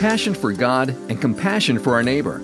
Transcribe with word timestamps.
passion 0.00 0.32
for 0.32 0.50
God 0.50 0.88
and 1.10 1.20
compassion 1.20 1.78
for 1.78 1.92
our 1.92 2.02
neighbor, 2.02 2.38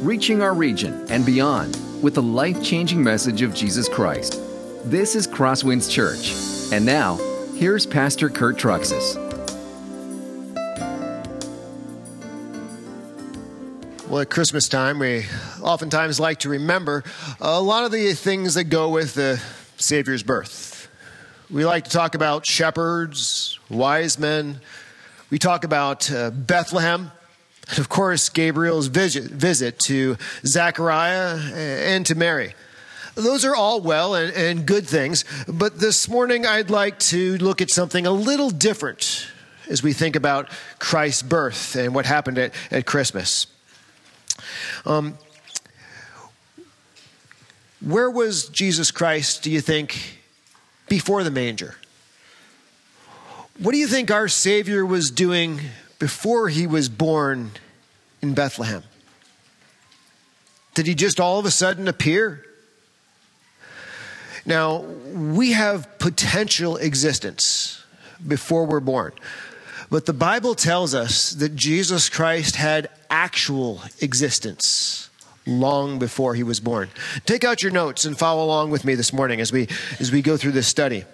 reaching 0.00 0.40
our 0.40 0.54
region 0.54 1.06
and 1.10 1.26
beyond 1.26 1.76
with 2.02 2.14
the 2.14 2.22
life 2.22 2.62
changing 2.64 3.04
message 3.04 3.42
of 3.42 3.54
Jesus 3.54 3.86
Christ. 3.86 4.40
This 4.86 5.14
is 5.14 5.28
Crosswinds 5.28 5.90
Church. 5.90 6.32
And 6.72 6.86
now, 6.86 7.16
here's 7.54 7.84
Pastor 7.84 8.30
Kurt 8.30 8.56
Truxas. 8.56 9.16
Well, 14.08 14.22
at 14.22 14.30
Christmas 14.30 14.66
time, 14.70 14.98
we 14.98 15.26
oftentimes 15.60 16.18
like 16.18 16.38
to 16.40 16.48
remember 16.48 17.04
a 17.42 17.60
lot 17.60 17.84
of 17.84 17.92
the 17.92 18.14
things 18.14 18.54
that 18.54 18.64
go 18.64 18.88
with 18.88 19.12
the 19.12 19.38
Savior's 19.76 20.22
birth. 20.22 20.88
We 21.50 21.66
like 21.66 21.84
to 21.84 21.90
talk 21.90 22.14
about 22.14 22.46
shepherds, 22.46 23.58
wise 23.68 24.18
men. 24.18 24.62
We 25.32 25.38
talk 25.38 25.64
about 25.64 26.12
uh, 26.12 26.28
Bethlehem. 26.30 27.10
And 27.70 27.78
of 27.78 27.88
course, 27.88 28.28
Gabriel's 28.28 28.88
visit, 28.88 29.24
visit 29.24 29.78
to 29.86 30.18
Zechariah 30.44 31.38
and 31.54 32.04
to 32.04 32.14
Mary. 32.14 32.52
Those 33.14 33.46
are 33.46 33.56
all 33.56 33.80
well 33.80 34.14
and, 34.14 34.30
and 34.34 34.66
good 34.66 34.86
things, 34.86 35.24
but 35.48 35.80
this 35.80 36.06
morning 36.06 36.44
I'd 36.44 36.68
like 36.68 36.98
to 36.98 37.38
look 37.38 37.62
at 37.62 37.70
something 37.70 38.06
a 38.06 38.10
little 38.10 38.50
different 38.50 39.26
as 39.70 39.82
we 39.82 39.94
think 39.94 40.16
about 40.16 40.50
Christ's 40.78 41.22
birth 41.22 41.76
and 41.76 41.94
what 41.94 42.04
happened 42.04 42.36
at, 42.36 42.52
at 42.70 42.84
Christmas. 42.84 43.46
Um, 44.84 45.16
where 47.80 48.10
was 48.10 48.50
Jesus 48.50 48.90
Christ, 48.90 49.42
do 49.42 49.50
you 49.50 49.62
think, 49.62 50.18
before 50.90 51.24
the 51.24 51.30
manger? 51.30 51.76
What 53.62 53.70
do 53.70 53.78
you 53.78 53.86
think 53.86 54.10
our 54.10 54.26
Savior 54.26 54.84
was 54.84 55.12
doing 55.12 55.60
before 56.00 56.48
he 56.48 56.66
was 56.66 56.88
born 56.88 57.52
in 58.20 58.34
Bethlehem? 58.34 58.82
Did 60.74 60.88
he 60.88 60.96
just 60.96 61.20
all 61.20 61.38
of 61.38 61.46
a 61.46 61.50
sudden 61.52 61.86
appear? 61.86 62.44
Now, 64.44 64.78
we 64.78 65.52
have 65.52 66.00
potential 66.00 66.76
existence 66.76 67.84
before 68.26 68.64
we're 68.64 68.80
born. 68.80 69.12
But 69.90 70.06
the 70.06 70.12
Bible 70.12 70.56
tells 70.56 70.92
us 70.92 71.30
that 71.30 71.54
Jesus 71.54 72.08
Christ 72.08 72.56
had 72.56 72.88
actual 73.10 73.80
existence 74.00 75.08
long 75.46 76.00
before 76.00 76.34
he 76.34 76.42
was 76.42 76.58
born. 76.58 76.90
Take 77.26 77.44
out 77.44 77.62
your 77.62 77.70
notes 77.70 78.04
and 78.06 78.18
follow 78.18 78.44
along 78.44 78.72
with 78.72 78.84
me 78.84 78.96
this 78.96 79.12
morning 79.12 79.40
as 79.40 79.52
we 79.52 79.68
as 80.00 80.10
we 80.10 80.20
go 80.20 80.36
through 80.36 80.52
this 80.52 80.66
study. 80.66 81.04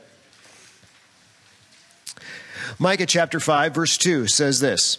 Micah 2.79 3.07
chapter 3.07 3.41
5 3.41 3.75
verse 3.75 3.99
2 3.99 4.29
says 4.29 4.61
this: 4.61 4.99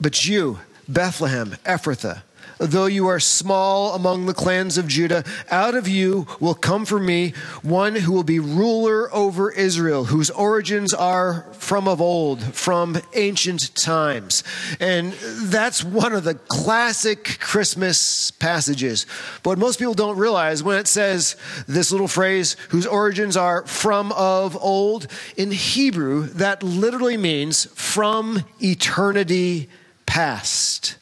But 0.00 0.26
you, 0.26 0.58
Bethlehem, 0.88 1.56
Ephrathah, 1.64 2.22
Though 2.58 2.86
you 2.86 3.08
are 3.08 3.20
small 3.20 3.94
among 3.94 4.26
the 4.26 4.34
clans 4.34 4.78
of 4.78 4.86
Judah, 4.86 5.24
out 5.50 5.74
of 5.74 5.88
you 5.88 6.26
will 6.38 6.54
come 6.54 6.84
for 6.84 7.00
me 7.00 7.34
one 7.62 7.96
who 7.96 8.12
will 8.12 8.22
be 8.22 8.38
ruler 8.38 9.12
over 9.14 9.50
Israel, 9.50 10.04
whose 10.04 10.30
origins 10.30 10.94
are 10.94 11.46
from 11.52 11.88
of 11.88 12.00
old, 12.00 12.42
from 12.54 13.00
ancient 13.14 13.74
times. 13.74 14.44
And 14.78 15.12
that's 15.12 15.82
one 15.82 16.12
of 16.12 16.24
the 16.24 16.34
classic 16.34 17.38
Christmas 17.40 18.30
passages. 18.30 19.06
But 19.42 19.58
most 19.58 19.78
people 19.78 19.94
don't 19.94 20.16
realize 20.16 20.62
when 20.62 20.78
it 20.78 20.86
says 20.86 21.36
this 21.66 21.90
little 21.90 22.08
phrase, 22.08 22.56
whose 22.68 22.86
origins 22.86 23.36
are 23.36 23.66
from 23.66 24.12
of 24.12 24.56
old, 24.62 25.08
in 25.36 25.50
Hebrew, 25.50 26.26
that 26.26 26.62
literally 26.62 27.16
means 27.16 27.64
from 27.74 28.44
eternity 28.62 29.68
past. 30.06 30.96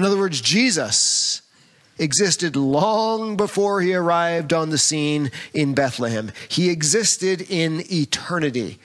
In 0.00 0.06
other 0.06 0.16
words, 0.16 0.40
Jesus 0.40 1.42
existed 1.98 2.56
long 2.56 3.36
before 3.36 3.82
he 3.82 3.92
arrived 3.92 4.50
on 4.50 4.70
the 4.70 4.78
scene 4.78 5.30
in 5.52 5.74
Bethlehem. 5.74 6.32
He 6.48 6.70
existed 6.70 7.42
in 7.42 7.82
eternity. 7.92 8.78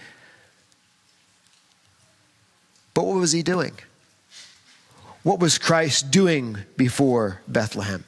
But 2.94 3.06
what 3.06 3.16
was 3.16 3.32
he 3.32 3.44
doing? 3.44 3.76
What 5.24 5.40
was 5.40 5.58
Christ 5.58 6.12
doing 6.12 6.58
before 6.76 7.40
Bethlehem? 7.48 8.04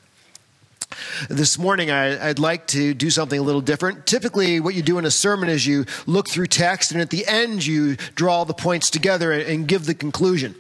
This 1.30 1.58
morning, 1.58 1.90
I, 1.90 2.28
would 2.28 2.40
like 2.40 2.68
to 2.68 2.94
do 2.94 3.10
something 3.10 3.40
a 3.40 3.42
little 3.42 3.62
different. 3.62 4.06
Typically, 4.06 4.60
what 4.60 4.76
you 4.76 4.82
do 4.82 4.98
in 4.98 5.06
a 5.06 5.12
sermon 5.12 5.48
is 5.48 5.66
you 5.66 5.86
look 6.08 6.28
through 6.28 6.48
text, 6.48 6.92
and 6.92 7.00
at 7.00 7.10
the 7.10 7.26
end, 7.26 7.66
you 7.66 7.96
draw 8.16 8.44
the 8.44 8.54
points 8.54 8.90
together 8.90 9.32
and 9.32 9.66
give 9.66 9.86
the 9.86 9.96
conclusion. 9.96 10.56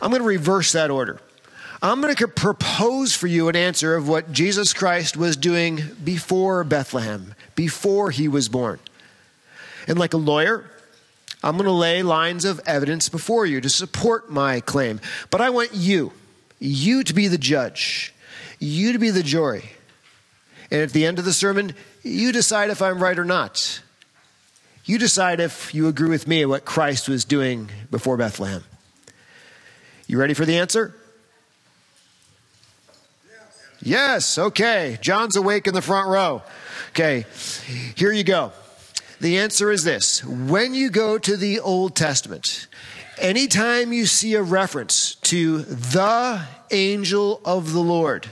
I'm 0.00 0.08
going 0.08 0.22
to 0.22 0.26
reverse 0.26 0.72
that 0.72 0.90
order. 0.90 1.20
I'm 1.80 2.00
going 2.00 2.14
to 2.14 2.26
propose 2.26 3.14
for 3.14 3.28
you 3.28 3.48
an 3.48 3.54
answer 3.54 3.94
of 3.94 4.08
what 4.08 4.32
Jesus 4.32 4.72
Christ 4.72 5.16
was 5.16 5.36
doing 5.36 5.80
before 6.02 6.64
Bethlehem, 6.64 7.34
before 7.54 8.10
he 8.10 8.26
was 8.26 8.48
born. 8.48 8.80
And 9.86 9.96
like 9.96 10.12
a 10.12 10.18
lawyer, 10.18 10.68
I'm 11.42 11.56
going 11.56 11.66
to 11.66 11.72
lay 11.72 12.02
lines 12.02 12.44
of 12.44 12.60
evidence 12.66 13.08
before 13.08 13.46
you 13.46 13.60
to 13.60 13.68
support 13.68 14.28
my 14.28 14.58
claim. 14.58 15.00
But 15.30 15.40
I 15.40 15.50
want 15.50 15.72
you, 15.72 16.12
you 16.58 17.04
to 17.04 17.14
be 17.14 17.28
the 17.28 17.38
judge, 17.38 18.12
you 18.58 18.92
to 18.92 18.98
be 18.98 19.10
the 19.10 19.22
jury. 19.22 19.70
And 20.72 20.82
at 20.82 20.90
the 20.90 21.06
end 21.06 21.20
of 21.20 21.24
the 21.24 21.32
sermon, 21.32 21.74
you 22.02 22.32
decide 22.32 22.70
if 22.70 22.82
I'm 22.82 23.00
right 23.00 23.18
or 23.18 23.24
not. 23.24 23.80
You 24.84 24.98
decide 24.98 25.38
if 25.38 25.72
you 25.74 25.86
agree 25.86 26.08
with 26.08 26.26
me 26.26 26.44
what 26.44 26.64
Christ 26.64 27.08
was 27.08 27.24
doing 27.24 27.70
before 27.90 28.16
Bethlehem. 28.16 28.64
You 30.08 30.18
ready 30.18 30.34
for 30.34 30.44
the 30.44 30.58
answer? 30.58 30.94
Yes, 33.80 34.38
okay. 34.38 34.98
John's 35.00 35.36
awake 35.36 35.66
in 35.66 35.74
the 35.74 35.82
front 35.82 36.08
row. 36.08 36.42
Okay, 36.90 37.26
here 37.94 38.12
you 38.12 38.24
go. 38.24 38.52
The 39.20 39.38
answer 39.38 39.70
is 39.70 39.84
this 39.84 40.24
when 40.24 40.74
you 40.74 40.90
go 40.90 41.18
to 41.18 41.36
the 41.36 41.60
Old 41.60 41.94
Testament, 41.96 42.66
anytime 43.18 43.92
you 43.92 44.06
see 44.06 44.34
a 44.34 44.42
reference 44.42 45.16
to 45.16 45.58
the 45.58 46.42
angel 46.70 47.40
of 47.44 47.72
the 47.72 47.80
Lord, 47.80 48.28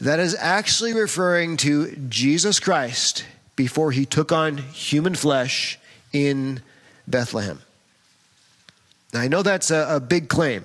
that 0.00 0.18
is 0.18 0.36
actually 0.38 0.92
referring 0.92 1.56
to 1.58 1.94
Jesus 2.08 2.60
Christ 2.60 3.24
before 3.56 3.92
he 3.92 4.04
took 4.04 4.32
on 4.32 4.58
human 4.58 5.14
flesh 5.14 5.78
in 6.12 6.60
Bethlehem. 7.06 7.60
Now, 9.12 9.20
I 9.20 9.28
know 9.28 9.42
that's 9.42 9.70
a, 9.70 9.86
a 9.88 10.00
big 10.00 10.28
claim, 10.28 10.64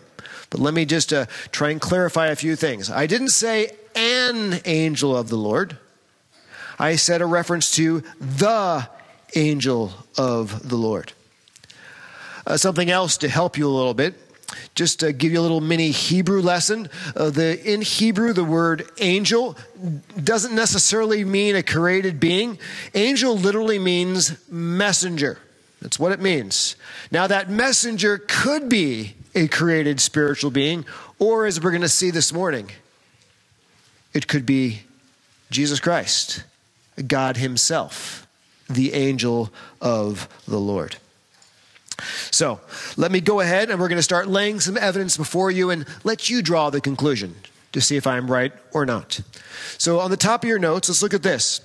but 0.49 0.59
let 0.59 0.73
me 0.73 0.85
just 0.85 1.13
uh, 1.13 1.27
try 1.51 1.69
and 1.69 1.79
clarify 1.79 2.27
a 2.27 2.35
few 2.35 2.55
things. 2.55 2.89
I 2.89 3.05
didn't 3.05 3.29
say 3.29 3.71
an 3.99 4.61
angel 4.63 5.15
of 5.15 5.27
the 5.27 5.35
Lord. 5.35 5.77
I 6.79 6.95
said 6.95 7.21
a 7.21 7.25
reference 7.25 7.71
to 7.71 8.01
the 8.21 8.87
angel 9.35 9.91
of 10.17 10.69
the 10.69 10.77
Lord. 10.77 11.11
Uh, 12.47 12.55
something 12.55 12.89
else 12.89 13.17
to 13.17 13.27
help 13.27 13.57
you 13.57 13.67
a 13.67 13.69
little 13.69 13.93
bit, 13.93 14.15
just 14.73 15.01
to 15.01 15.11
give 15.11 15.33
you 15.33 15.41
a 15.41 15.43
little 15.43 15.59
mini 15.59 15.91
Hebrew 15.91 16.41
lesson. 16.41 16.87
Uh, 17.13 17.29
the, 17.29 17.61
in 17.69 17.81
Hebrew, 17.81 18.31
the 18.31 18.45
word 18.45 18.89
angel 18.99 19.57
doesn't 20.23 20.55
necessarily 20.55 21.25
mean 21.25 21.57
a 21.57 21.61
created 21.61 22.21
being. 22.21 22.57
Angel 22.95 23.37
literally 23.37 23.79
means 23.79 24.49
messenger. 24.49 25.39
That's 25.81 25.99
what 25.99 26.13
it 26.13 26.21
means. 26.21 26.77
Now, 27.11 27.27
that 27.27 27.49
messenger 27.49 28.17
could 28.17 28.69
be 28.69 29.16
a 29.35 29.49
created 29.49 29.99
spiritual 29.99 30.51
being, 30.51 30.85
or 31.19 31.45
as 31.45 31.61
we're 31.61 31.71
going 31.71 31.81
to 31.81 31.89
see 31.89 32.11
this 32.11 32.31
morning, 32.31 32.71
it 34.14 34.28
could 34.28 34.46
be 34.46 34.81
Jesus 35.50 35.80
Christ, 35.80 36.44
God 37.08 37.38
Himself, 37.38 38.28
the 38.70 38.94
angel 38.94 39.52
of 39.81 40.28
the 40.47 40.59
Lord. 40.59 40.97
So 42.31 42.59
let 42.97 43.12
me 43.12 43.20
go 43.20 43.40
ahead 43.40 43.70
and 43.70 43.80
we're 43.80 43.88
going 43.88 43.97
to 43.97 44.03
start 44.03 44.28
laying 44.28 44.59
some 44.59 44.78
evidence 44.78 45.17
before 45.17 45.52
you 45.52 45.70
and 45.70 45.85
let 46.03 46.29
you 46.29 46.41
draw 46.41 46.70
the 46.70 46.82
conclusion 46.82 47.35
to 47.72 47.82
see 47.82 47.97
if 47.97 48.08
I'm 48.08 48.32
right 48.32 48.53
or 48.73 48.85
not. 48.85 49.20
So 49.78 50.00
on 50.00 50.12
the 50.12 50.17
top 50.17 50.44
of 50.44 50.50
your 50.50 50.59
notes, 50.59 50.90
let's 50.90 51.03
look 51.03 51.14
at 51.14 51.23
this. 51.23 51.62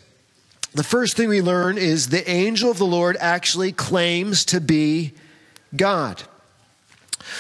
The 0.73 0.83
first 0.83 1.17
thing 1.17 1.29
we 1.29 1.41
learn 1.41 1.79
is 1.79 2.09
the 2.09 2.29
angel 2.29 2.71
of 2.71 2.79
the 2.79 2.87
Lord 2.87 3.17
actually 3.21 3.71
claims 3.71 4.45
to 4.47 4.61
be 4.61 5.13
God. 5.77 6.23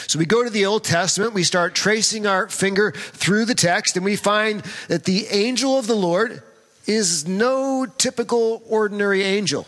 So 0.06 0.18
we 0.18 0.26
go 0.26 0.44
to 0.44 0.50
the 0.50 0.66
Old 0.66 0.84
Testament, 0.84 1.34
we 1.34 1.44
start 1.44 1.74
tracing 1.74 2.26
our 2.26 2.48
finger 2.48 2.92
through 2.92 3.44
the 3.44 3.54
text, 3.54 3.96
and 3.96 4.04
we 4.04 4.16
find 4.16 4.62
that 4.88 5.04
the 5.04 5.26
angel 5.28 5.78
of 5.78 5.86
the 5.86 5.94
Lord 5.94 6.42
is 6.86 7.26
no 7.26 7.86
typical 7.86 8.62
ordinary 8.68 9.22
angel. 9.22 9.66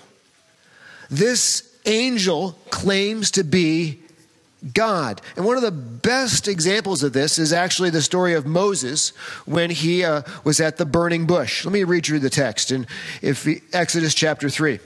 This 1.11 1.77
angel 1.87 2.59
claims 2.71 3.31
to 3.33 3.45
be 3.45 4.01
God. 4.75 5.21
And 5.37 5.45
one 5.45 5.57
of 5.57 5.63
the 5.63 5.71
best 5.71 6.49
examples 6.49 7.03
of 7.03 7.13
this 7.13 7.39
is 7.39 7.53
actually 7.53 7.91
the 7.91 8.03
story 8.03 8.35
of 8.35 8.47
Moses 8.47 9.11
when 9.45 9.71
he 9.71 10.05
uh, 10.05 10.23
was 10.45 10.61
at 10.61 10.77
the 10.77 10.87
burning 10.87 11.27
bush. 11.27 11.65
Let 11.65 11.73
me 11.73 11.85
read 11.85 12.09
you 12.09 12.19
the 12.19 12.31
text 12.31 12.73
in 12.73 12.87
if 13.23 13.47
Exodus 13.75 14.15
chapter 14.15 14.49
3. 14.49 14.81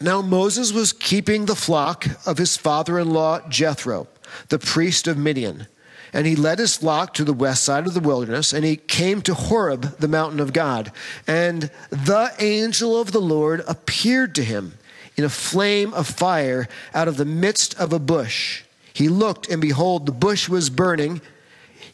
Now 0.00 0.20
Moses 0.20 0.72
was 0.72 0.92
keeping 0.92 1.46
the 1.46 1.56
flock 1.56 2.06
of 2.26 2.38
his 2.38 2.56
father 2.56 2.98
in 2.98 3.10
law 3.10 3.40
Jethro, 3.48 4.08
the 4.48 4.58
priest 4.58 5.08
of 5.08 5.16
Midian. 5.16 5.66
And 6.12 6.26
he 6.26 6.36
led 6.36 6.58
his 6.58 6.76
flock 6.76 7.14
to 7.14 7.24
the 7.24 7.32
west 7.32 7.64
side 7.64 7.86
of 7.86 7.94
the 7.94 8.00
wilderness, 8.00 8.52
and 8.52 8.64
he 8.64 8.76
came 8.76 9.22
to 9.22 9.34
Horeb, 9.34 9.98
the 9.98 10.08
mountain 10.08 10.40
of 10.40 10.52
God. 10.52 10.92
And 11.26 11.70
the 11.90 12.32
angel 12.38 13.00
of 13.00 13.12
the 13.12 13.20
Lord 13.20 13.62
appeared 13.66 14.34
to 14.36 14.44
him 14.44 14.74
in 15.16 15.24
a 15.24 15.30
flame 15.30 15.92
of 15.94 16.06
fire 16.06 16.68
out 16.94 17.08
of 17.08 17.16
the 17.16 17.24
midst 17.24 17.78
of 17.78 17.92
a 17.92 17.98
bush. 17.98 18.64
He 18.92 19.08
looked, 19.08 19.48
and 19.48 19.60
behold, 19.60 20.06
the 20.06 20.12
bush 20.12 20.48
was 20.48 20.70
burning, 20.70 21.20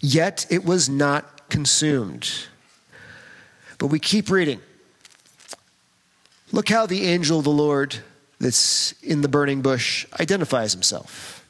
yet 0.00 0.46
it 0.50 0.64
was 0.64 0.88
not 0.88 1.48
consumed. 1.48 2.30
But 3.78 3.88
we 3.88 3.98
keep 3.98 4.30
reading. 4.30 4.60
Look 6.52 6.68
how 6.68 6.86
the 6.86 7.06
angel 7.06 7.38
of 7.38 7.44
the 7.44 7.50
Lord 7.50 7.96
that's 8.38 8.92
in 9.02 9.22
the 9.22 9.28
burning 9.28 9.62
bush 9.62 10.06
identifies 10.20 10.72
himself. 10.72 11.46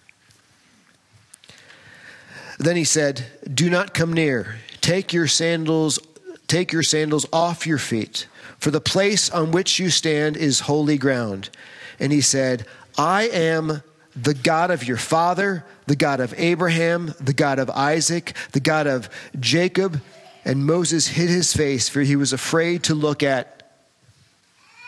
Then 2.58 2.76
he 2.76 2.84
said, 2.84 3.26
Do 3.52 3.68
not 3.68 3.94
come 3.94 4.12
near. 4.12 4.60
Take 4.80 5.12
your 5.12 5.26
sandals, 5.26 5.98
take 6.46 6.72
your 6.72 6.84
sandals 6.84 7.26
off 7.32 7.66
your 7.66 7.78
feet, 7.78 8.26
for 8.58 8.70
the 8.70 8.80
place 8.80 9.28
on 9.30 9.50
which 9.50 9.80
you 9.80 9.90
stand 9.90 10.36
is 10.36 10.60
holy 10.60 10.98
ground. 10.98 11.50
And 11.98 12.12
he 12.12 12.20
said, 12.20 12.66
I 12.96 13.28
am 13.28 13.82
the 14.14 14.34
God 14.34 14.70
of 14.70 14.84
your 14.84 14.96
father, 14.96 15.64
the 15.86 15.96
God 15.96 16.20
of 16.20 16.34
Abraham, 16.36 17.14
the 17.18 17.32
God 17.32 17.58
of 17.58 17.70
Isaac, 17.70 18.34
the 18.52 18.60
God 18.60 18.86
of 18.86 19.08
Jacob. 19.40 20.00
And 20.44 20.66
Moses 20.66 21.08
hid 21.08 21.28
his 21.28 21.52
face, 21.54 21.88
for 21.88 22.02
he 22.02 22.16
was 22.16 22.32
afraid 22.32 22.84
to 22.84 22.94
look 22.94 23.22
at 23.22 23.61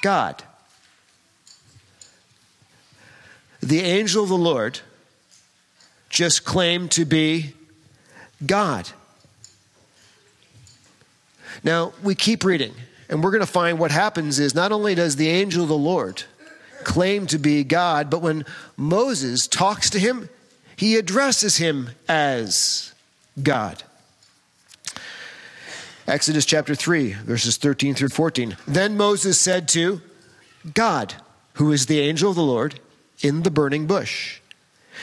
God. 0.04 0.42
The 3.62 3.80
angel 3.80 4.22
of 4.22 4.28
the 4.28 4.36
Lord 4.36 4.80
just 6.10 6.44
claimed 6.44 6.90
to 6.90 7.06
be 7.06 7.54
God. 8.44 8.90
Now, 11.62 11.94
we 12.02 12.14
keep 12.14 12.44
reading, 12.44 12.74
and 13.08 13.24
we're 13.24 13.30
going 13.30 13.40
to 13.40 13.46
find 13.46 13.78
what 13.78 13.90
happens 13.90 14.38
is 14.38 14.54
not 14.54 14.72
only 14.72 14.94
does 14.94 15.16
the 15.16 15.30
angel 15.30 15.62
of 15.62 15.70
the 15.70 15.74
Lord 15.74 16.24
claim 16.82 17.26
to 17.28 17.38
be 17.38 17.64
God, 17.64 18.10
but 18.10 18.20
when 18.20 18.44
Moses 18.76 19.46
talks 19.46 19.88
to 19.88 19.98
him, 19.98 20.28
he 20.76 20.96
addresses 20.96 21.56
him 21.56 21.88
as 22.10 22.92
God. 23.42 23.82
Exodus 26.06 26.44
chapter 26.44 26.74
3, 26.74 27.12
verses 27.12 27.56
13 27.56 27.94
through 27.94 28.10
14. 28.10 28.56
Then 28.66 28.96
Moses 28.96 29.40
said 29.40 29.66
to 29.68 30.02
God, 30.74 31.14
who 31.54 31.72
is 31.72 31.86
the 31.86 32.00
angel 32.00 32.30
of 32.30 32.36
the 32.36 32.42
Lord, 32.42 32.78
in 33.22 33.42
the 33.42 33.50
burning 33.50 33.86
bush, 33.86 34.40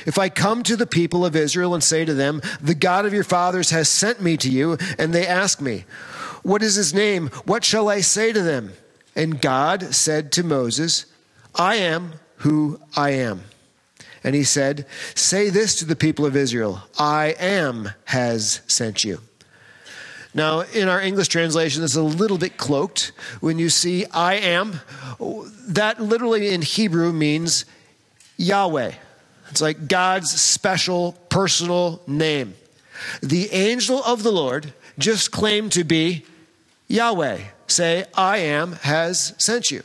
if 0.05 0.17
I 0.17 0.29
come 0.29 0.63
to 0.63 0.75
the 0.75 0.85
people 0.85 1.25
of 1.25 1.35
Israel 1.35 1.73
and 1.73 1.83
say 1.83 2.05
to 2.05 2.13
them, 2.13 2.41
The 2.61 2.75
God 2.75 3.05
of 3.05 3.13
your 3.13 3.23
fathers 3.23 3.71
has 3.71 3.89
sent 3.89 4.21
me 4.21 4.37
to 4.37 4.49
you, 4.49 4.77
and 4.97 5.13
they 5.13 5.27
ask 5.27 5.59
me, 5.59 5.85
What 6.43 6.63
is 6.63 6.75
his 6.75 6.93
name? 6.93 7.27
What 7.45 7.63
shall 7.63 7.89
I 7.89 8.01
say 8.01 8.31
to 8.31 8.41
them? 8.41 8.73
And 9.15 9.41
God 9.41 9.93
said 9.93 10.31
to 10.33 10.43
Moses, 10.43 11.05
I 11.55 11.75
am 11.75 12.13
who 12.37 12.79
I 12.95 13.11
am. 13.11 13.43
And 14.23 14.35
he 14.35 14.43
said, 14.43 14.85
Say 15.15 15.49
this 15.49 15.75
to 15.79 15.85
the 15.85 15.95
people 15.95 16.25
of 16.25 16.35
Israel 16.35 16.83
I 16.97 17.35
am 17.39 17.89
has 18.05 18.61
sent 18.67 19.03
you. 19.03 19.19
Now, 20.33 20.61
in 20.61 20.87
our 20.87 21.01
English 21.01 21.27
translation, 21.27 21.83
it's 21.83 21.95
a 21.95 22.01
little 22.01 22.37
bit 22.37 22.57
cloaked. 22.57 23.11
When 23.41 23.59
you 23.59 23.69
see 23.69 24.05
I 24.05 24.35
am, 24.35 24.79
that 25.67 26.01
literally 26.01 26.53
in 26.53 26.61
Hebrew 26.61 27.11
means 27.11 27.65
Yahweh. 28.37 28.93
It's 29.49 29.61
like 29.61 29.89
God's 29.89 30.31
special 30.31 31.13
personal 31.29 32.01
name. 32.07 32.55
The 33.21 33.51
angel 33.51 34.01
of 34.03 34.23
the 34.23 34.31
Lord 34.31 34.73
just 34.97 35.31
claimed 35.31 35.73
to 35.73 35.83
be 35.83 36.23
Yahweh. 36.87 37.39
Say, 37.67 38.05
I 38.13 38.37
am 38.37 38.73
has 38.73 39.33
sent 39.37 39.71
you. 39.71 39.83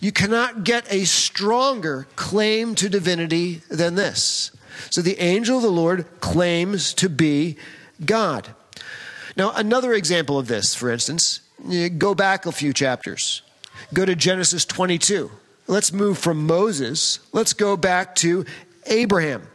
You 0.00 0.12
cannot 0.12 0.64
get 0.64 0.90
a 0.92 1.04
stronger 1.04 2.06
claim 2.16 2.74
to 2.76 2.88
divinity 2.88 3.62
than 3.70 3.94
this. 3.94 4.50
So 4.90 5.02
the 5.02 5.20
angel 5.20 5.58
of 5.58 5.62
the 5.62 5.70
Lord 5.70 6.06
claims 6.20 6.92
to 6.94 7.08
be 7.08 7.56
God. 8.04 8.54
Now, 9.36 9.52
another 9.54 9.92
example 9.92 10.38
of 10.38 10.46
this, 10.46 10.74
for 10.74 10.90
instance, 10.90 11.40
eh, 11.70 11.88
go 11.88 12.14
back 12.14 12.46
a 12.46 12.52
few 12.52 12.72
chapters. 12.72 13.42
Go 13.92 14.04
to 14.04 14.14
Genesis 14.14 14.64
22. 14.64 15.30
Let's 15.66 15.92
move 15.92 16.18
from 16.18 16.46
Moses. 16.46 17.20
Let's 17.32 17.52
go 17.52 17.76
back 17.76 18.14
to 18.16 18.44
Abraham. 18.86 19.48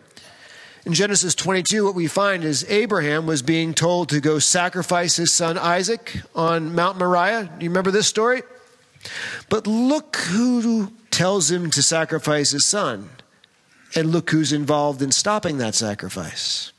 In 0.86 0.94
Genesis 0.94 1.36
22, 1.36 1.86
what 1.86 1.94
we 1.94 2.08
find 2.08 2.44
is 2.44 2.66
Abraham 2.70 3.26
was 3.26 3.42
being 3.42 3.74
told 3.74 4.10
to 4.10 4.20
go 4.20 4.40
sacrifice 4.40 5.18
his 5.18 5.32
son 5.32 5.58
Isaac 5.58 6.22
on 6.34 6.74
Mount 6.74 6.98
Moriah. 6.98 7.44
Do 7.44 7.64
you 7.64 7.70
remember 7.70 7.92
this 7.92 8.08
story? 8.08 8.42
But 9.50 9.68
look 9.68 10.16
who 10.16 10.92
tells 11.12 11.52
him 11.52 11.70
to 11.72 11.84
sacrifice 11.84 12.52
his 12.52 12.66
son. 12.66 13.10
And 13.96 14.12
look 14.12 14.30
who's 14.30 14.54
involved 14.54 15.02
in 15.02 15.12
stopping 15.12 15.58
that 15.58 15.76
sacrifice. 15.76 16.72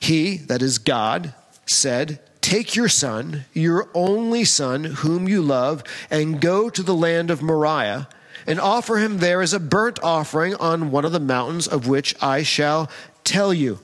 He, 0.00 0.36
that 0.36 0.62
is 0.62 0.78
God, 0.78 1.34
said, 1.66 2.20
Take 2.40 2.76
your 2.76 2.88
son, 2.88 3.44
your 3.52 3.88
only 3.94 4.44
son, 4.44 4.84
whom 4.84 5.28
you 5.28 5.42
love, 5.42 5.82
and 6.10 6.40
go 6.40 6.70
to 6.70 6.82
the 6.82 6.94
land 6.94 7.30
of 7.30 7.42
Moriah, 7.42 8.08
and 8.46 8.58
offer 8.58 8.96
him 8.96 9.18
there 9.18 9.42
as 9.42 9.52
a 9.52 9.60
burnt 9.60 9.98
offering 10.02 10.54
on 10.54 10.90
one 10.90 11.04
of 11.04 11.12
the 11.12 11.20
mountains 11.20 11.68
of 11.68 11.88
which 11.88 12.14
I 12.22 12.42
shall 12.42 12.88
tell 13.24 13.52
you. 13.52 13.80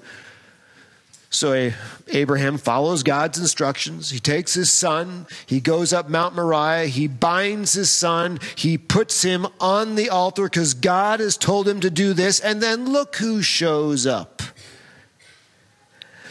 So 1.34 1.72
Abraham 2.08 2.58
follows 2.58 3.02
God's 3.02 3.38
instructions. 3.38 4.10
He 4.10 4.20
takes 4.20 4.54
his 4.54 4.72
son, 4.72 5.26
he 5.46 5.58
goes 5.60 5.92
up 5.92 6.08
Mount 6.08 6.36
Moriah, 6.36 6.86
he 6.86 7.08
binds 7.08 7.72
his 7.72 7.90
son, 7.90 8.38
he 8.54 8.78
puts 8.78 9.22
him 9.22 9.46
on 9.60 9.96
the 9.96 10.10
altar 10.10 10.44
because 10.44 10.74
God 10.74 11.18
has 11.18 11.36
told 11.36 11.66
him 11.66 11.80
to 11.80 11.90
do 11.90 12.12
this, 12.12 12.38
and 12.38 12.62
then 12.62 12.92
look 12.92 13.16
who 13.16 13.42
shows 13.42 14.06
up. 14.06 14.42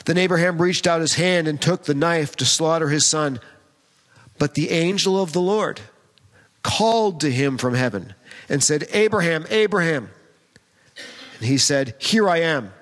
Then 0.05 0.17
Abraham 0.17 0.61
reached 0.61 0.87
out 0.87 1.01
his 1.01 1.13
hand 1.13 1.47
and 1.47 1.61
took 1.61 1.83
the 1.83 1.93
knife 1.93 2.35
to 2.37 2.45
slaughter 2.45 2.89
his 2.89 3.05
son. 3.05 3.39
But 4.37 4.55
the 4.55 4.71
angel 4.71 5.21
of 5.21 5.33
the 5.33 5.41
Lord 5.41 5.79
called 6.63 7.21
to 7.21 7.31
him 7.31 7.57
from 7.57 7.75
heaven 7.75 8.13
and 8.49 8.63
said, 8.63 8.87
Abraham, 8.91 9.45
Abraham. 9.49 10.09
And 11.39 11.47
he 11.47 11.57
said, 11.57 11.95
Here 11.99 12.27
I 12.29 12.39
am. 12.39 12.73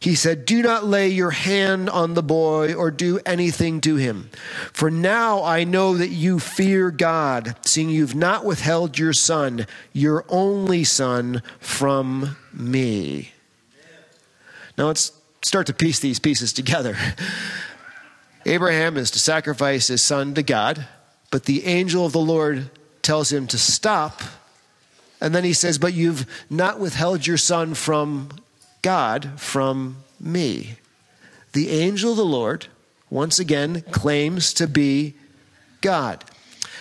He 0.00 0.14
said, 0.14 0.44
Do 0.44 0.62
not 0.62 0.84
lay 0.84 1.08
your 1.08 1.30
hand 1.30 1.90
on 1.90 2.14
the 2.14 2.22
boy 2.22 2.74
or 2.74 2.90
do 2.90 3.18
anything 3.26 3.80
to 3.80 3.96
him. 3.96 4.30
For 4.72 4.90
now 4.90 5.42
I 5.42 5.64
know 5.64 5.96
that 5.96 6.10
you 6.10 6.38
fear 6.38 6.90
God, 6.90 7.56
seeing 7.66 7.90
you've 7.90 8.14
not 8.14 8.44
withheld 8.44 8.98
your 8.98 9.12
son, 9.12 9.66
your 9.92 10.24
only 10.28 10.84
son, 10.84 11.42
from 11.58 12.36
me. 12.52 13.32
Now 14.76 14.86
let's 14.86 15.10
start 15.42 15.66
to 15.66 15.74
piece 15.74 16.00
these 16.00 16.18
pieces 16.18 16.52
together. 16.52 16.96
Abraham 18.46 18.96
is 18.96 19.10
to 19.12 19.18
sacrifice 19.18 19.88
his 19.88 20.02
son 20.02 20.34
to 20.34 20.42
God, 20.42 20.86
but 21.30 21.44
the 21.44 21.64
angel 21.66 22.06
of 22.06 22.12
the 22.12 22.18
Lord 22.18 22.70
tells 23.02 23.32
him 23.32 23.46
to 23.48 23.58
stop. 23.58 24.22
And 25.20 25.34
then 25.34 25.44
he 25.44 25.52
says, 25.52 25.78
But 25.78 25.94
you've 25.94 26.26
not 26.48 26.78
withheld 26.78 27.26
your 27.26 27.36
son 27.36 27.74
from 27.74 28.30
God 28.82 29.40
from 29.40 29.98
me. 30.20 30.76
The 31.52 31.70
angel 31.70 32.12
of 32.12 32.16
the 32.16 32.24
Lord, 32.24 32.66
once 33.10 33.38
again, 33.38 33.82
claims 33.90 34.52
to 34.54 34.66
be 34.66 35.14
God. 35.80 36.24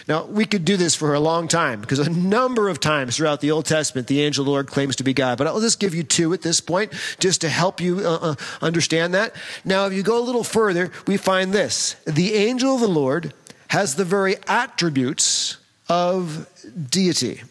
Now, 0.07 0.23
we 0.23 0.45
could 0.45 0.63
do 0.63 0.77
this 0.77 0.95
for 0.95 1.13
a 1.13 1.19
long 1.19 1.49
time 1.49 1.81
because 1.81 1.99
a 1.99 2.09
number 2.09 2.69
of 2.69 2.79
times 2.79 3.17
throughout 3.17 3.41
the 3.41 3.51
Old 3.51 3.65
Testament, 3.65 4.07
the 4.07 4.21
angel 4.21 4.43
of 4.43 4.45
the 4.45 4.51
Lord 4.51 4.67
claims 4.67 4.95
to 4.97 5.03
be 5.03 5.13
God. 5.13 5.37
But 5.37 5.47
I'll 5.47 5.59
just 5.59 5.81
give 5.81 5.93
you 5.93 6.03
two 6.03 6.33
at 6.33 6.41
this 6.41 6.61
point 6.61 6.93
just 7.19 7.41
to 7.41 7.49
help 7.49 7.81
you 7.81 7.99
uh, 7.99 8.19
uh, 8.21 8.35
understand 8.61 9.13
that. 9.15 9.35
Now, 9.65 9.85
if 9.85 9.93
you 9.93 10.03
go 10.03 10.17
a 10.17 10.23
little 10.23 10.45
further, 10.45 10.91
we 11.07 11.17
find 11.17 11.51
this 11.51 11.95
the 12.05 12.35
angel 12.35 12.75
of 12.75 12.81
the 12.81 12.87
Lord 12.87 13.33
has 13.69 13.95
the 13.95 14.05
very 14.05 14.35
attributes 14.47 15.57
of 15.89 16.47
deity. 16.89 17.41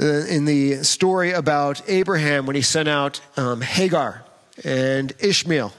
Uh, 0.00 0.26
in 0.26 0.44
the 0.44 0.84
story 0.84 1.32
about 1.32 1.82
Abraham 1.88 2.46
when 2.46 2.54
he 2.54 2.62
sent 2.62 2.88
out 2.88 3.20
um, 3.36 3.62
Hagar 3.62 4.22
and 4.64 5.12
Ishmael. 5.18 5.72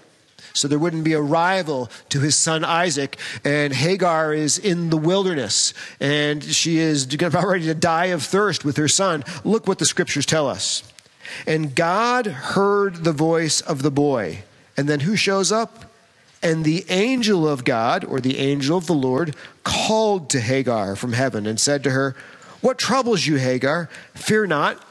So 0.54 0.68
there 0.68 0.80
wouldn't 0.80 1.04
be 1.04 1.14
a 1.14 1.22
rival 1.22 1.90
to 2.10 2.20
his 2.20 2.36
son 2.36 2.64
Isaac. 2.64 3.18
And 3.44 3.74
Hagar 3.74 4.34
is 4.34 4.58
in 4.58 4.90
the 4.90 4.98
wilderness 4.98 5.74
and 6.00 6.44
she 6.44 6.78
is 6.78 7.14
about 7.22 7.48
ready 7.48 7.66
to 7.66 7.76
die 7.76 8.08
of 8.08 8.24
thirst 8.24 8.66
with 8.66 8.78
her 8.78 8.88
son. 8.88 9.24
Look 9.44 9.68
what 9.68 9.80
the 9.80 9.86
scriptures 9.86 10.26
tell 10.26 10.48
us. 10.48 10.84
And 11.46 11.76
God 11.76 12.26
heard 12.26 13.04
the 13.04 13.12
voice 13.12 13.62
of 13.62 13.82
the 13.82 13.92
boy. 13.92 14.44
And 14.76 14.88
then 14.88 15.02
who 15.02 15.16
shows 15.16 15.52
up? 15.52 15.86
And 16.42 16.64
the 16.64 16.86
angel 16.90 17.48
of 17.48 17.66
God, 17.66 18.06
or 18.06 18.22
the 18.22 18.38
angel 18.38 18.78
of 18.78 18.88
the 18.88 18.94
Lord, 18.94 19.36
called 19.64 20.30
to 20.30 20.40
Hagar 20.40 20.96
from 20.96 21.14
heaven 21.14 21.46
and 21.46 21.60
said 21.60 21.84
to 21.84 21.92
her, 21.92 22.16
What 22.62 22.78
troubles 22.78 23.28
you, 23.28 23.36
Hagar? 23.36 23.90
Fear 24.14 24.48
not, 24.48 24.82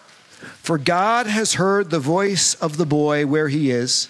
for 0.62 0.76
God 0.76 1.26
has 1.26 1.54
heard 1.54 1.90
the 1.90 2.00
voice 2.00 2.54
of 2.54 2.76
the 2.76 2.86
boy 2.86 3.26
where 3.26 3.48
he 3.48 3.70
is. 3.70 4.08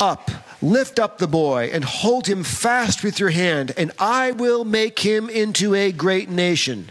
Up, 0.00 0.30
lift 0.60 0.98
up 0.98 1.18
the 1.18 1.28
boy, 1.28 1.70
and 1.72 1.84
hold 1.84 2.26
him 2.26 2.42
fast 2.42 3.04
with 3.04 3.20
your 3.20 3.30
hand, 3.30 3.72
and 3.76 3.92
I 3.98 4.32
will 4.32 4.64
make 4.64 4.98
him 4.98 5.30
into 5.30 5.74
a 5.74 5.92
great 5.92 6.28
nation. 6.28 6.90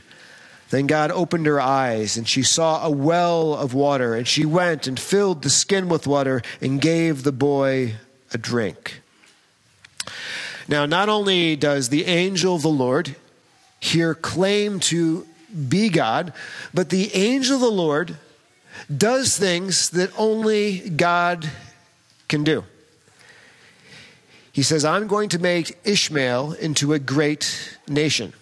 Then 0.70 0.88
God 0.88 1.12
opened 1.12 1.46
her 1.46 1.62
eyes, 1.62 2.18
and 2.18 2.28
she 2.28 2.42
saw 2.42 2.86
a 2.86 2.90
well 2.90 3.54
of 3.54 3.74
water, 3.74 4.16
and 4.16 4.28
she 4.28 4.46
went 4.46 4.88
and 4.88 5.00
filled 5.00 5.44
the 5.44 5.50
skin 5.50 5.90
with 5.90 6.08
water 6.08 6.42
and 6.62 6.82
gave 6.82 7.24
the 7.24 7.32
boy 7.32 7.96
a 8.32 8.38
drink. 8.38 9.02
Now, 10.68 10.86
not 10.86 11.10
only 11.10 11.56
does 11.56 11.90
the 11.90 12.06
angel 12.06 12.56
of 12.56 12.62
the 12.62 12.70
Lord 12.70 13.16
here 13.80 14.16
claim 14.16 14.80
to 14.80 15.28
be 15.70 15.90
God, 15.90 16.34
but 16.74 16.90
the 16.90 17.14
angel 17.14 17.56
of 17.56 17.62
the 17.62 17.70
Lord 17.70 18.18
does 18.96 19.38
things 19.38 19.90
that 19.92 20.10
only 20.18 20.90
God 20.90 21.50
can 22.28 22.44
do. 22.44 22.64
He 24.54 24.62
says, 24.62 24.86
I'm 24.86 25.08
going 25.08 25.30
to 25.30 25.40
make 25.40 25.80
Ishmael 25.84 26.54
into 26.54 26.94
a 26.94 27.00
great 27.00 27.78
nation. 27.88 28.34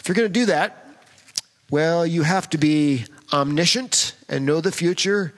If 0.00 0.08
you're 0.08 0.16
going 0.16 0.28
to 0.28 0.40
do 0.40 0.46
that, 0.46 0.86
well, 1.70 2.04
you 2.04 2.24
have 2.24 2.50
to 2.50 2.58
be 2.58 3.04
omniscient 3.32 4.16
and 4.28 4.44
know 4.44 4.60
the 4.60 4.72
future 4.72 5.32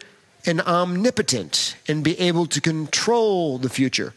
and 0.46 0.62
omnipotent 0.62 1.76
and 1.86 2.02
be 2.02 2.18
able 2.18 2.46
to 2.46 2.60
control 2.60 3.58
the 3.58 3.68
future. 3.68 4.14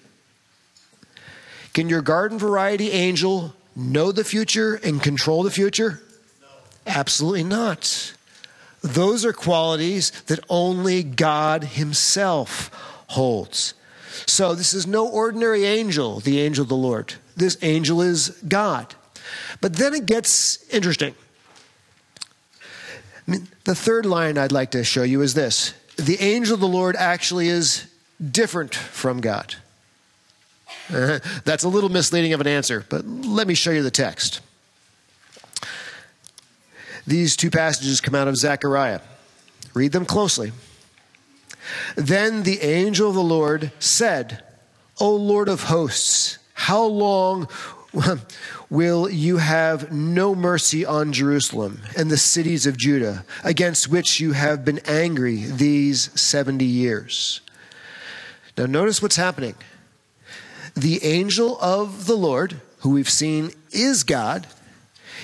Can 1.74 1.90
your 1.90 2.02
garden 2.02 2.40
variety 2.40 2.92
angel 2.92 3.54
know 3.76 4.14
the 4.14 4.24
future 4.24 4.76
and 4.76 5.04
control 5.04 5.44
the 5.44 5.52
future? 5.52 6.02
No. 6.42 6.48
Absolutely 6.88 7.44
not. 7.44 8.14
Those 8.82 9.26
are 9.26 9.34
qualities 9.34 10.12
that 10.28 10.40
only 10.50 11.04
God 11.04 11.66
Himself 11.66 12.72
holds. 13.08 13.74
So, 14.26 14.56
this 14.56 14.74
is 14.74 14.88
no 14.88 15.08
ordinary 15.08 15.66
angel, 15.66 16.20
the 16.20 16.40
angel 16.40 16.64
of 16.64 16.70
the 16.70 16.76
Lord. 16.76 17.14
This 17.36 17.58
angel 17.62 18.02
is 18.02 18.30
God. 18.48 18.96
But 19.62 19.76
then 19.76 19.94
it 19.94 20.06
gets 20.06 20.68
interesting. 20.70 21.16
I 23.28 23.32
mean, 23.32 23.48
the 23.66 23.76
third 23.76 24.06
line 24.06 24.38
I'd 24.38 24.52
like 24.52 24.72
to 24.72 24.84
show 24.84 25.04
you 25.04 25.22
is 25.22 25.34
this 25.34 25.74
the 25.98 26.20
angel 26.22 26.56
of 26.56 26.60
the 26.60 26.68
Lord 26.68 26.96
actually 26.96 27.48
is 27.48 27.86
different 28.32 28.74
from 28.74 29.22
God. 29.22 29.56
Uh, 30.92 31.20
that's 31.46 31.64
a 31.64 31.70
little 31.70 31.90
misleading 31.90 32.34
of 32.34 32.42
an 32.42 32.48
answer, 32.48 32.86
but 32.90 33.06
let 33.06 33.48
me 33.48 33.54
show 33.54 33.72
you 33.72 33.84
the 33.84 33.92
text. 33.92 34.42
These 37.06 37.36
two 37.36 37.52
passages 37.52 38.02
come 38.02 38.16
out 38.16 38.28
of 38.28 38.38
Zechariah. 38.38 39.02
Read 39.74 39.92
them 39.92 40.06
closely. 40.06 40.52
Then 41.96 42.44
the 42.44 42.62
angel 42.62 43.10
of 43.10 43.16
the 43.16 43.22
Lord 43.22 43.72
said, 43.80 44.44
O 45.00 45.14
Lord 45.16 45.48
of 45.48 45.64
hosts, 45.64 46.38
how 46.54 46.84
long 46.84 47.48
will 48.70 49.10
you 49.10 49.38
have 49.38 49.92
no 49.92 50.36
mercy 50.36 50.86
on 50.86 51.14
Jerusalem 51.14 51.82
and 51.98 52.10
the 52.10 52.18
cities 52.18 52.66
of 52.66 52.78
Judah, 52.78 53.26
against 53.44 53.90
which 53.90 54.20
you 54.20 54.34
have 54.34 54.64
been 54.64 54.80
angry 54.86 55.38
these 55.38 56.10
70 56.20 56.66
years. 56.66 57.42
Now, 58.58 58.66
notice 58.66 59.02
what's 59.02 59.16
happening. 59.16 59.56
The 60.76 61.04
angel 61.04 61.58
of 61.62 62.06
the 62.06 62.18
Lord, 62.18 62.62
who 62.80 62.92
we've 62.92 63.10
seen 63.10 63.52
is 63.72 64.04
God, 64.04 64.48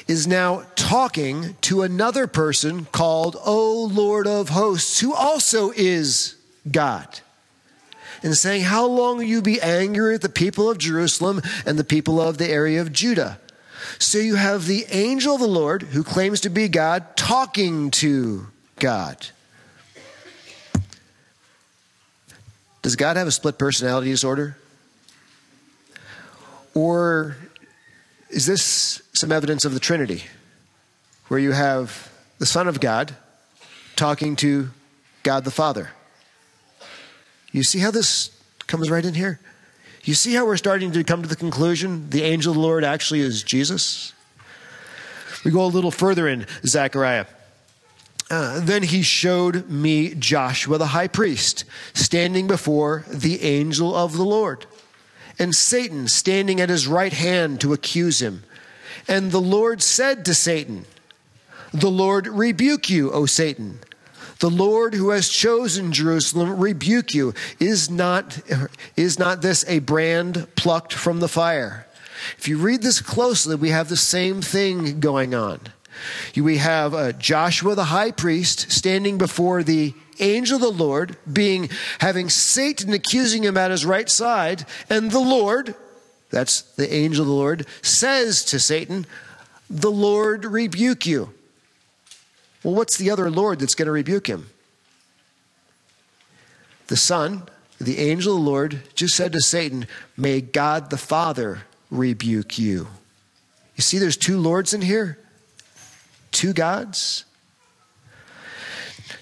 is 0.08 0.28
now 0.28 0.64
talking 0.76 1.56
to 1.62 1.82
another 1.82 2.28
person 2.28 2.86
called, 2.86 3.38
O 3.46 3.90
Lord 3.92 4.28
of 4.28 4.50
hosts, 4.50 5.00
who 5.00 5.14
also 5.14 5.72
is 5.72 6.35
God 6.70 7.20
and 8.24 8.36
saying, 8.36 8.64
How 8.64 8.86
long 8.86 9.18
will 9.18 9.24
you 9.24 9.42
be 9.42 9.62
angry 9.62 10.16
at 10.16 10.22
the 10.22 10.30
people 10.30 10.70
of 10.70 10.78
Jerusalem 10.78 11.42
and 11.66 11.78
the 11.78 11.84
people 11.84 12.20
of 12.22 12.38
the 12.38 12.50
area 12.50 12.82
of 12.82 12.92
Judah? 12.92 13.40
So 14.00 14.18
you 14.18 14.36
have 14.36 14.66
the 14.66 14.86
angel 14.90 15.36
of 15.36 15.42
the 15.42 15.48
Lord 15.48 15.84
who 15.84 16.04
claims 16.04 16.42
to 16.42 16.50
be 16.50 16.68
God 16.68 17.16
talking 17.16 17.92
to 17.92 18.48
God. 18.78 19.28
Does 22.82 22.96
God 22.96 23.18
have 23.18 23.28
a 23.28 23.32
split 23.32 23.58
personality 23.58 24.10
disorder? 24.10 24.58
Or 26.74 27.38
is 28.30 28.46
this 28.46 29.02
some 29.14 29.32
evidence 29.32 29.66
of 29.66 29.74
the 29.74 29.80
Trinity, 29.80 30.24
where 31.30 31.40
you 31.40 31.52
have 31.52 32.12
the 32.38 32.46
Son 32.46 32.68
of 32.68 32.80
God 32.80 33.16
talking 33.96 34.36
to 34.38 34.70
God 35.24 35.46
the 35.46 35.52
Father? 35.52 35.92
You 37.56 37.64
see 37.64 37.80
how 37.80 37.90
this 37.90 38.32
comes 38.68 38.90
right 38.90 39.06
in 39.06 39.14
here? 39.14 39.40
You 40.04 40.14
see 40.14 40.34
how 40.34 40.46
we're 40.46 40.58
starting 40.58 40.92
to 40.92 41.06
come 41.06 41.22
to 41.22 41.30
the 41.30 41.38
conclusion 41.38 42.10
the 42.10 42.22
angel 42.24 42.52
of 42.52 42.58
the 42.58 42.62
Lord 42.62 42.84
actually 42.84 43.22
is 43.22 43.44
Jesus? 43.44 44.12
We 45.46 45.52
go 45.52 45.64
a 45.64 45.68
little 45.68 45.90
further 45.90 46.28
in 46.28 46.48
Zechariah. 46.66 47.28
Uh, 48.30 48.60
then 48.60 48.84
he 48.84 49.04
showed 49.04 49.70
me 49.70 50.16
Joshua 50.16 50.78
the 50.78 50.88
high 50.88 51.08
priest 51.08 51.64
standing 51.94 52.46
before 52.46 53.06
the 53.08 53.42
angel 53.42 53.96
of 53.96 54.18
the 54.18 54.26
Lord, 54.26 54.66
and 55.40 55.56
Satan 55.56 56.10
standing 56.10 56.60
at 56.60 56.68
his 56.68 56.88
right 56.88 57.14
hand 57.14 57.62
to 57.62 57.72
accuse 57.72 58.22
him. 58.22 58.44
And 59.08 59.32
the 59.32 59.40
Lord 59.40 59.82
said 59.82 60.26
to 60.26 60.36
Satan, 60.36 60.84
The 61.74 61.90
Lord 61.90 62.28
rebuke 62.28 62.90
you, 62.90 63.12
O 63.14 63.26
Satan. 63.26 63.80
The 64.40 64.50
Lord 64.50 64.94
who 64.94 65.10
has 65.12 65.30
chosen 65.30 65.92
Jerusalem 65.92 66.60
rebuke 66.60 67.14
you. 67.14 67.34
Is 67.60 67.90
not, 67.90 68.40
is 68.98 69.18
not 69.18 69.42
this 69.42 69.66
a 69.68 69.80
brand 69.80 70.48
plucked 70.56 70.94
from 70.94 71.20
the 71.20 71.28
fire? 71.28 71.88
If 72.38 72.48
you 72.48 72.58
read 72.58 72.82
this 72.82 73.02
closely, 73.02 73.56
we 73.56 73.70
have 73.70 73.90
the 73.90 73.98
same 73.98 74.42
thing 74.42 75.00
going 75.00 75.34
on. 75.34 75.60
We 76.36 76.58
have 76.58 76.94
uh, 76.94 77.12
Joshua 77.14 77.76
the 77.76 77.86
high 77.86 78.12
priest 78.12 78.72
standing 78.72 79.18
before 79.18 79.64
the 79.64 79.94
angel 80.20 80.58
of 80.58 80.62
the 80.62 80.84
Lord, 80.84 81.18
being 81.32 81.70
having 82.00 82.30
Satan 82.30 82.94
accusing 82.94 83.44
him 83.44 83.58
at 83.58 83.72
his 83.72 83.86
right 83.86 84.10
side, 84.10 84.66
and 84.90 85.12
the 85.12 85.20
Lord, 85.20 85.76
that's 86.30 86.62
the 86.62 86.94
angel 86.94 87.24
of 87.24 87.28
the 87.28 87.34
Lord, 87.34 87.68
says 87.82 88.44
to 88.46 88.60
Satan, 88.60 89.06
The 89.70 89.92
Lord 89.92 90.46
rebuke 90.46 91.06
you. 91.06 91.34
Well, 92.66 92.74
what's 92.74 92.98
the 92.98 93.12
other 93.12 93.30
Lord 93.30 93.60
that's 93.60 93.76
going 93.76 93.86
to 93.86 93.92
rebuke 93.92 94.26
him? 94.26 94.50
The 96.88 96.98
Son, 96.98 97.44
the 97.80 98.00
angel 98.00 98.36
of 98.36 98.44
the 98.44 98.50
Lord, 98.50 98.82
just 98.96 99.14
said 99.16 99.34
to 99.34 99.40
Satan, 99.40 99.86
May 100.18 100.42
God 100.42 100.90
the 100.90 100.98
Father 100.98 101.62
rebuke 101.92 102.58
you. 102.58 102.88
You 103.76 103.84
see, 103.84 104.00
there's 104.00 104.18
two 104.18 104.40
Lords 104.40 104.74
in 104.74 104.82
here, 104.82 105.20
two 106.32 106.54
gods. 106.54 107.26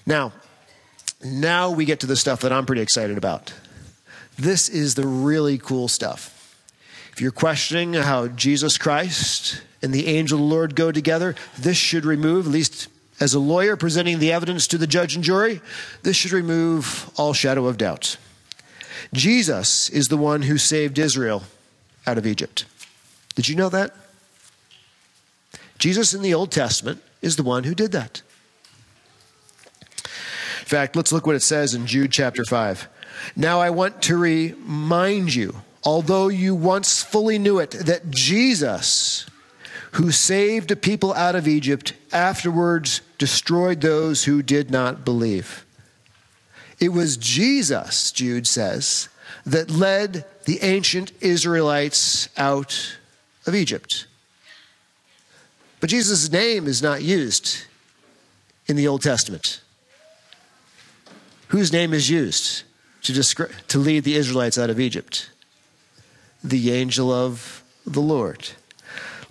Now, 0.06 0.32
now 1.22 1.68
we 1.68 1.84
get 1.84 2.00
to 2.00 2.06
the 2.06 2.16
stuff 2.16 2.40
that 2.40 2.52
I'm 2.52 2.64
pretty 2.64 2.80
excited 2.80 3.18
about. 3.18 3.52
This 4.38 4.70
is 4.70 4.94
the 4.94 5.06
really 5.06 5.58
cool 5.58 5.88
stuff. 5.88 6.64
If 7.12 7.20
you're 7.20 7.30
questioning 7.30 7.92
how 7.92 8.28
Jesus 8.28 8.78
Christ 8.78 9.60
and 9.82 9.92
the 9.92 10.06
angel 10.06 10.38
of 10.38 10.48
the 10.48 10.54
Lord 10.54 10.74
go 10.74 10.90
together, 10.90 11.34
this 11.58 11.76
should 11.76 12.06
remove, 12.06 12.46
at 12.46 12.52
least 12.52 12.88
as 13.20 13.34
a 13.34 13.38
lawyer 13.38 13.76
presenting 13.76 14.18
the 14.18 14.32
evidence 14.32 14.66
to 14.68 14.78
the 14.78 14.86
judge 14.86 15.14
and 15.14 15.24
jury, 15.24 15.60
this 16.02 16.16
should 16.16 16.32
remove 16.32 17.10
all 17.16 17.32
shadow 17.32 17.66
of 17.66 17.78
doubt. 17.78 18.16
Jesus 19.12 19.88
is 19.88 20.08
the 20.08 20.16
one 20.16 20.42
who 20.42 20.58
saved 20.58 20.98
Israel 20.98 21.42
out 22.06 22.18
of 22.18 22.26
Egypt. 22.26 22.64
Did 23.34 23.48
you 23.48 23.56
know 23.56 23.68
that? 23.68 23.94
Jesus 25.78 26.14
in 26.14 26.22
the 26.22 26.34
Old 26.34 26.50
Testament 26.50 27.02
is 27.20 27.36
the 27.36 27.42
one 27.42 27.64
who 27.64 27.74
did 27.74 27.92
that. 27.92 28.22
In 30.60 30.66
fact, 30.66 30.96
let's 30.96 31.12
look 31.12 31.26
what 31.26 31.36
it 31.36 31.42
says 31.42 31.74
in 31.74 31.86
Jude 31.86 32.10
chapter 32.10 32.44
5. 32.44 32.88
Now 33.36 33.60
I 33.60 33.70
want 33.70 34.02
to 34.02 34.16
remind 34.16 35.34
you, 35.34 35.56
although 35.84 36.28
you 36.28 36.54
once 36.54 37.02
fully 37.02 37.38
knew 37.38 37.58
it, 37.58 37.72
that 37.72 38.10
Jesus, 38.10 39.26
who 39.94 40.10
saved 40.10 40.70
a 40.70 40.76
people 40.76 41.12
out 41.14 41.34
of 41.34 41.48
Egypt, 41.48 41.92
afterwards 42.12 43.00
destroyed 43.18 43.80
those 43.80 44.24
who 44.24 44.42
did 44.42 44.70
not 44.70 45.04
believe. 45.04 45.64
It 46.80 46.90
was 46.90 47.16
Jesus, 47.16 48.12
Jude 48.12 48.46
says, 48.46 49.08
that 49.46 49.70
led 49.70 50.24
the 50.44 50.60
ancient 50.62 51.12
Israelites 51.20 52.28
out 52.36 52.96
of 53.46 53.54
Egypt. 53.54 54.06
But 55.80 55.90
Jesus' 55.90 56.30
name 56.30 56.66
is 56.66 56.82
not 56.82 57.02
used 57.02 57.64
in 58.66 58.76
the 58.76 58.88
Old 58.88 59.02
Testament. 59.02 59.60
Whose 61.48 61.72
name 61.72 61.92
is 61.92 62.08
used? 62.08 62.64
to, 63.04 63.12
descri- 63.12 63.52
to 63.68 63.78
lead 63.78 64.02
the 64.04 64.16
Israelites 64.16 64.58
out 64.58 64.70
of 64.70 64.80
Egypt? 64.80 65.30
The 66.42 66.72
angel 66.72 67.12
of 67.12 67.62
the 67.86 68.00
Lord. 68.00 68.48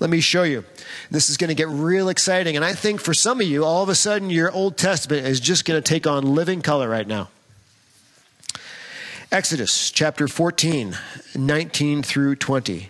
Let 0.04 0.10
me 0.10 0.20
show 0.20 0.44
you. 0.44 0.66
This 1.12 1.30
is 1.30 1.38
going 1.38 1.48
to 1.48 1.56
get 1.56 1.70
real 1.70 2.10
exciting. 2.10 2.58
And 2.58 2.66
I 2.66 2.74
think 2.74 3.00
for 3.00 3.14
some 3.14 3.40
of 3.40 3.48
you, 3.48 3.64
all 3.64 3.84
of 3.84 3.88
a 3.88 3.96
sudden, 3.96 4.30
your 4.30 4.52
Old 4.52 4.76
Testament 4.76 5.26
is 5.26 5.40
just 5.40 5.64
going 5.64 5.82
to 5.82 5.90
take 5.90 6.06
on 6.06 6.36
living 6.36 6.62
color 6.62 6.90
right 6.90 7.08
now. 7.08 7.30
Exodus 9.32 9.90
chapter 9.92 10.28
14, 10.28 10.98
19 11.36 12.04
through 12.04 12.36
20. 12.36 12.90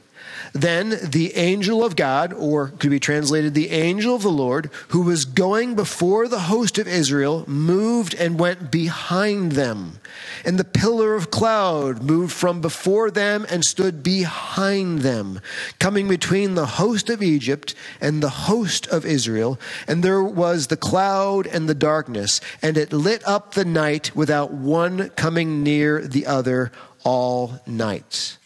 Then 0.54 1.00
the 1.02 1.36
angel 1.36 1.84
of 1.84 1.96
God, 1.96 2.32
or 2.32 2.68
could 2.68 2.92
be 2.92 3.00
translated 3.00 3.56
the 3.56 3.72
angel 3.72 4.16
of 4.16 4.22
the 4.22 4.30
Lord, 4.30 4.70
who 4.90 5.02
was 5.02 5.26
going 5.26 5.74
before 5.74 6.28
the 6.28 6.42
host 6.42 6.78
of 6.78 6.88
Israel, 6.88 7.44
moved 7.48 8.14
and 8.14 8.40
went 8.40 8.70
behind 8.70 9.54
them. 9.54 10.00
And 10.46 10.60
the 10.60 10.64
pillar 10.64 11.16
of 11.16 11.32
cloud 11.32 12.04
moved 12.04 12.34
from 12.34 12.62
before 12.62 13.10
them 13.10 13.48
and 13.50 13.66
stood 13.66 14.04
behind 14.04 15.00
them, 15.00 15.42
coming 15.80 16.08
between 16.08 16.54
the 16.54 16.68
host 16.68 17.10
of 17.10 17.24
Egypt 17.24 17.74
and 18.00 18.22
the 18.22 18.30
host 18.30 18.86
of 18.88 19.08
Israel. 19.08 19.60
And 19.88 20.04
there 20.04 20.24
was 20.24 20.68
the 20.68 20.78
cloud 20.78 21.48
and 21.48 21.68
the 21.68 21.74
darkness, 21.74 22.40
and 22.62 22.78
it 22.78 22.94
lit 22.94 23.28
up 23.28 23.56
the 23.56 23.66
night 23.66 24.16
without 24.16 24.52
one 24.52 25.10
coming 25.12 25.64
near 25.64 26.08
the 26.08 26.28
other 26.28 26.72
all 27.04 27.60
night. 27.66 28.38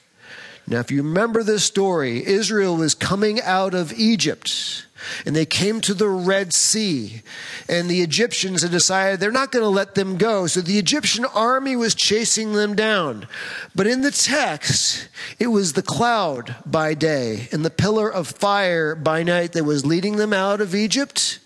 Now, 0.67 0.79
if 0.79 0.91
you 0.91 1.01
remember 1.01 1.43
this 1.43 1.63
story, 1.63 2.25
Israel 2.25 2.75
was 2.75 2.93
coming 2.93 3.41
out 3.41 3.74
of 3.74 3.93
Egypt 3.93 4.86
and 5.25 5.36
they 5.36 5.45
came 5.45 5.81
to 5.81 5.93
the 5.93 6.09
Red 6.09 6.53
Sea. 6.53 7.21
And 7.69 7.89
the 7.89 8.01
Egyptians 8.01 8.62
had 8.62 8.71
decided 8.71 9.19
they're 9.19 9.31
not 9.31 9.51
going 9.51 9.63
to 9.63 9.69
let 9.69 9.95
them 9.95 10.17
go. 10.17 10.47
So 10.47 10.62
the 10.62 10.79
Egyptian 10.79 11.25
army 11.25 11.75
was 11.75 11.95
chasing 11.95 12.53
them 12.53 12.75
down. 12.75 13.27
But 13.75 13.88
in 13.88 14.01
the 14.01 14.12
text, 14.12 15.07
it 15.39 15.47
was 15.47 15.74
the 15.74 15.81
cloud 15.81 16.55
by 16.65 16.93
day 16.93 17.47
and 17.51 17.63
the 17.63 17.69
pillar 17.69 18.12
of 18.12 18.27
fire 18.27 18.95
by 18.95 19.24
night 19.24 19.53
that 19.53 19.63
was 19.63 19.86
leading 19.86 20.17
them 20.17 20.33
out 20.33 20.62
of 20.62 20.75
Egypt. 20.75 21.39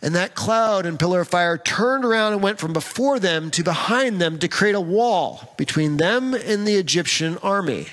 And 0.00 0.14
that 0.14 0.34
cloud 0.34 0.86
and 0.86 0.98
pillar 0.98 1.22
of 1.22 1.28
fire 1.28 1.58
turned 1.58 2.04
around 2.04 2.32
and 2.32 2.42
went 2.42 2.58
from 2.58 2.72
before 2.72 3.18
them 3.18 3.50
to 3.52 3.62
behind 3.64 4.20
them 4.20 4.38
to 4.38 4.48
create 4.48 4.74
a 4.74 4.80
wall 4.80 5.54
between 5.56 5.96
them 5.96 6.34
and 6.34 6.66
the 6.66 6.74
Egyptian 6.74 7.38
army. 7.38 7.88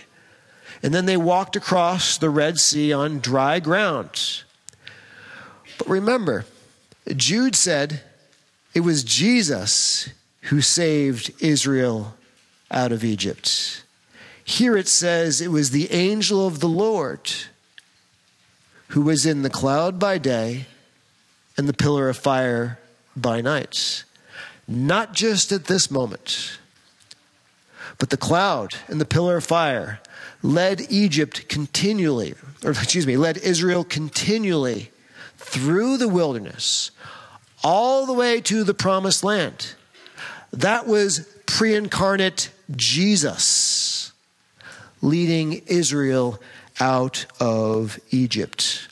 And 0.84 0.94
then 0.94 1.06
they 1.06 1.18
walked 1.18 1.56
across 1.56 2.18
the 2.18 2.30
Red 2.30 2.60
Sea 2.60 2.94
on 2.94 3.20
dry 3.20 3.60
ground. 3.60 4.44
But 5.78 5.90
remember, 5.90 6.46
Jude 7.16 7.56
said 7.56 8.02
it 8.74 8.82
was 8.82 9.04
Jesus 9.04 10.10
who 10.42 10.62
saved 10.62 11.32
Israel 11.42 12.16
out 12.70 12.92
of 12.92 13.04
Egypt. 13.04 13.84
Here 14.44 14.78
it 14.78 14.88
says 14.88 15.42
it 15.42 15.52
was 15.52 15.72
the 15.72 15.92
angel 15.92 16.46
of 16.46 16.60
the 16.60 16.70
Lord 16.70 17.32
who 18.90 19.02
was 19.02 19.26
in 19.26 19.42
the 19.42 19.50
cloud 19.50 19.98
by 19.98 20.20
day 20.20 20.68
and 21.58 21.68
the 21.68 21.74
pillar 21.74 22.10
of 22.10 22.18
fire 22.18 22.80
by 23.16 23.42
night. 23.42 24.04
Not 24.68 25.14
just 25.14 25.52
at 25.52 25.66
this 25.66 25.92
moment, 25.92 26.58
but 27.98 28.10
the 28.10 28.18
cloud 28.18 28.76
and 28.88 29.00
the 29.00 29.06
pillar 29.06 29.38
of 29.38 29.46
fire 29.46 30.00
led 30.42 30.82
Egypt 30.90 31.48
continually, 31.48 32.36
or 32.64 32.72
excuse 32.72 33.08
me, 33.08 33.18
led 33.18 33.38
Israel 33.38 33.84
continually 33.84 34.92
through 35.38 35.98
the 35.98 36.08
wilderness 36.08 36.92
all 37.64 38.06
the 38.06 38.14
way 38.14 38.42
to 38.42 38.64
the 38.64 38.74
promised 38.74 39.24
land. 39.24 39.74
That 40.52 40.88
was 40.88 41.28
pre 41.46 41.76
incarnate 41.76 42.50
Jesus 42.76 44.12
leading 45.02 45.62
Israel 45.68 46.42
out 46.80 47.26
of 47.40 48.00
Egypt. 48.12 48.88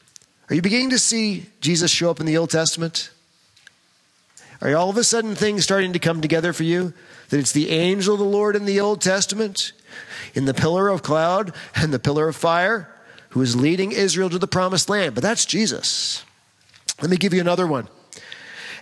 Are 0.49 0.55
you 0.55 0.61
beginning 0.61 0.89
to 0.89 0.99
see 0.99 1.45
Jesus 1.61 1.89
show 1.89 2.09
up 2.09 2.19
in 2.19 2.25
the 2.25 2.37
Old 2.37 2.49
Testament? 2.49 3.11
Are 4.61 4.75
all 4.75 4.89
of 4.89 4.97
a 4.97 5.03
sudden 5.03 5.35
things 5.35 5.63
starting 5.63 5.93
to 5.93 5.99
come 5.99 6.21
together 6.21 6.51
for 6.51 6.63
you? 6.63 6.93
That 7.29 7.39
it's 7.39 7.53
the 7.53 7.69
angel 7.69 8.15
of 8.15 8.19
the 8.19 8.25
Lord 8.25 8.55
in 8.55 8.65
the 8.65 8.79
Old 8.79 9.01
Testament, 9.01 9.71
in 10.33 10.45
the 10.45 10.53
pillar 10.53 10.89
of 10.89 11.01
cloud 11.01 11.53
and 11.75 11.93
the 11.93 11.99
pillar 11.99 12.27
of 12.27 12.35
fire, 12.35 12.89
who 13.29 13.41
is 13.41 13.55
leading 13.55 13.91
Israel 13.93 14.29
to 14.29 14.37
the 14.37 14.47
promised 14.47 14.89
land. 14.89 15.15
But 15.15 15.23
that's 15.23 15.45
Jesus. 15.45 16.23
Let 17.01 17.09
me 17.09 17.17
give 17.17 17.33
you 17.33 17.41
another 17.41 17.65
one. 17.65 17.87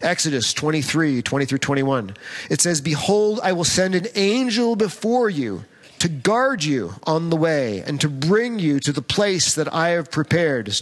Exodus 0.02 0.54
23, 0.54 1.22
20 1.22 1.46
through 1.46 1.58
21. 1.60 2.16
It 2.50 2.60
says, 2.60 2.82
Behold, 2.82 3.40
I 3.44 3.54
will 3.54 3.64
send 3.64 3.94
an 3.94 4.08
angel 4.16 4.76
before 4.76 5.30
you 5.30 5.66
to 6.00 6.10
guard 6.10 6.64
you 6.64 6.96
on 7.04 7.30
the 7.30 7.36
way 7.36 7.82
and 7.82 8.02
to 8.02 8.10
bring 8.10 8.58
you 8.58 8.80
to 8.80 8.92
the 8.92 9.04
place 9.04 9.54
that 9.54 9.72
I 9.72 9.90
have 9.90 10.10
prepared. 10.10 10.82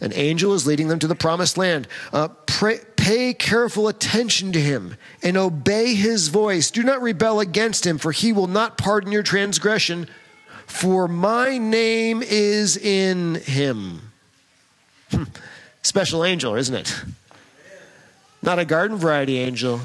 An 0.00 0.12
angel 0.12 0.52
is 0.54 0.66
leading 0.66 0.88
them 0.88 0.98
to 0.98 1.06
the 1.06 1.14
promised 1.14 1.56
land. 1.56 1.88
Uh, 2.12 2.28
pray, 2.46 2.80
pay 2.96 3.32
careful 3.32 3.88
attention 3.88 4.52
to 4.52 4.60
him 4.60 4.96
and 5.22 5.36
obey 5.36 5.94
his 5.94 6.28
voice. 6.28 6.70
Do 6.70 6.82
not 6.82 7.02
rebel 7.02 7.40
against 7.40 7.86
him, 7.86 7.98
for 7.98 8.12
he 8.12 8.32
will 8.32 8.46
not 8.46 8.76
pardon 8.76 9.12
your 9.12 9.22
transgression. 9.22 10.08
For 10.66 11.08
my 11.08 11.58
name 11.58 12.22
is 12.22 12.76
in 12.76 13.36
him. 13.36 14.12
Hmm. 15.10 15.24
Special 15.82 16.24
angel, 16.24 16.56
isn't 16.56 16.74
it? 16.74 17.04
Not 18.42 18.58
a 18.58 18.64
garden 18.64 18.96
variety 18.96 19.38
angel, 19.38 19.80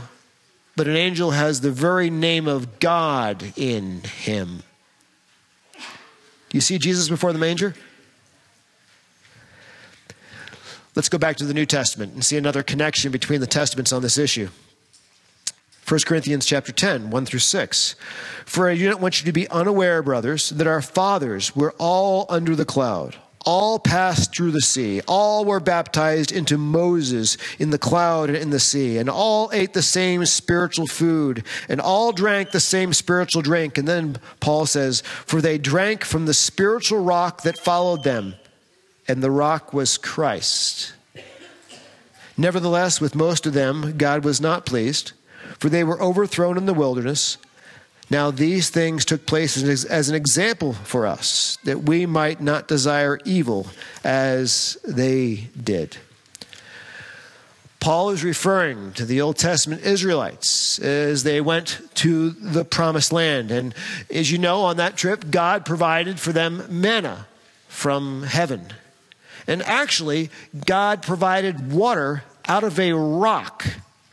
but 0.75 0.87
an 0.87 0.95
angel 0.95 1.31
has 1.31 1.61
the 1.61 1.71
very 1.71 2.09
name 2.09 2.47
of 2.47 2.79
God 2.79 3.53
in 3.55 4.01
him. 4.01 4.63
Do 5.73 6.57
you 6.57 6.61
see 6.61 6.77
Jesus 6.77 7.07
before 7.07 7.31
the 7.33 7.39
manger? 7.39 7.75
Let's 10.93 11.09
go 11.09 11.17
back 11.17 11.37
to 11.37 11.45
the 11.45 11.53
New 11.53 11.65
Testament 11.65 12.13
and 12.13 12.23
see 12.23 12.37
another 12.37 12.63
connection 12.63 13.11
between 13.11 13.39
the 13.39 13.47
testaments 13.47 13.93
on 13.93 14.01
this 14.01 14.17
issue. 14.17 14.49
1 15.87 15.99
Corinthians 16.05 16.45
chapter 16.45 16.71
10, 16.71 17.09
1 17.09 17.25
through 17.25 17.39
6. 17.39 17.95
For 18.45 18.69
I 18.69 18.75
do 18.75 18.89
not 18.89 18.99
want 18.99 19.19
you 19.19 19.25
to 19.25 19.31
be 19.31 19.49
unaware, 19.49 20.03
brothers, 20.03 20.49
that 20.49 20.67
our 20.67 20.81
fathers 20.81 21.55
were 21.55 21.73
all 21.77 22.25
under 22.29 22.55
the 22.55 22.65
cloud. 22.65 23.15
All 23.45 23.79
passed 23.79 24.35
through 24.35 24.51
the 24.51 24.61
sea. 24.61 25.01
All 25.07 25.45
were 25.45 25.59
baptized 25.59 26.31
into 26.31 26.57
Moses 26.57 27.37
in 27.57 27.71
the 27.71 27.79
cloud 27.79 28.29
and 28.29 28.37
in 28.37 28.51
the 28.51 28.59
sea. 28.59 28.97
And 28.97 29.09
all 29.09 29.49
ate 29.51 29.73
the 29.73 29.81
same 29.81 30.25
spiritual 30.25 30.87
food. 30.87 31.43
And 31.67 31.81
all 31.81 32.11
drank 32.11 32.51
the 32.51 32.59
same 32.59 32.93
spiritual 32.93 33.41
drink. 33.41 33.77
And 33.77 33.87
then 33.87 34.17
Paul 34.41 34.65
says, 34.67 35.01
For 35.01 35.41
they 35.41 35.57
drank 35.57 36.03
from 36.03 36.25
the 36.25 36.33
spiritual 36.33 37.03
rock 37.03 37.41
that 37.41 37.57
followed 37.57 38.03
them 38.03 38.35
and 39.07 39.21
the 39.21 39.31
rock 39.31 39.73
was 39.73 39.97
Christ. 39.97 40.93
Nevertheless, 42.37 43.01
with 43.01 43.15
most 43.15 43.45
of 43.45 43.53
them, 43.53 43.97
God 43.97 44.23
was 44.23 44.41
not 44.41 44.65
pleased, 44.65 45.11
for 45.59 45.69
they 45.69 45.83
were 45.83 46.01
overthrown 46.01 46.57
in 46.57 46.65
the 46.65 46.73
wilderness. 46.73 47.37
Now, 48.09 48.31
these 48.31 48.69
things 48.69 49.05
took 49.05 49.25
place 49.25 49.57
as 49.85 50.09
an 50.09 50.15
example 50.15 50.73
for 50.73 51.05
us, 51.05 51.57
that 51.63 51.83
we 51.83 52.05
might 52.05 52.41
not 52.41 52.67
desire 52.67 53.19
evil 53.25 53.67
as 54.03 54.77
they 54.85 55.49
did. 55.61 55.97
Paul 57.79 58.11
is 58.11 58.23
referring 58.23 58.93
to 58.93 59.05
the 59.05 59.21
Old 59.21 59.37
Testament 59.37 59.81
Israelites 59.81 60.77
as 60.79 61.23
they 61.23 61.41
went 61.41 61.81
to 61.95 62.29
the 62.29 62.63
promised 62.63 63.11
land. 63.11 63.49
And 63.49 63.73
as 64.09 64.31
you 64.31 64.37
know, 64.37 64.61
on 64.61 64.77
that 64.77 64.97
trip, 64.97 65.31
God 65.31 65.65
provided 65.65 66.19
for 66.19 66.31
them 66.31 66.63
manna 66.69 67.27
from 67.67 68.23
heaven. 68.23 68.67
And 69.47 69.61
actually, 69.63 70.29
God 70.65 71.01
provided 71.01 71.71
water 71.71 72.23
out 72.47 72.63
of 72.63 72.79
a 72.79 72.93
rock. 72.93 73.65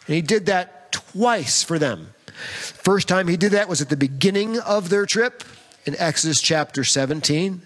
And 0.06 0.14
He 0.14 0.22
did 0.22 0.46
that 0.46 0.92
twice 0.92 1.62
for 1.62 1.78
them. 1.78 2.14
First 2.24 3.08
time 3.08 3.28
He 3.28 3.36
did 3.36 3.52
that 3.52 3.68
was 3.68 3.80
at 3.80 3.88
the 3.88 3.96
beginning 3.96 4.58
of 4.60 4.88
their 4.88 5.06
trip 5.06 5.44
in 5.84 5.96
Exodus 5.98 6.40
chapter 6.40 6.84
17. 6.84 7.62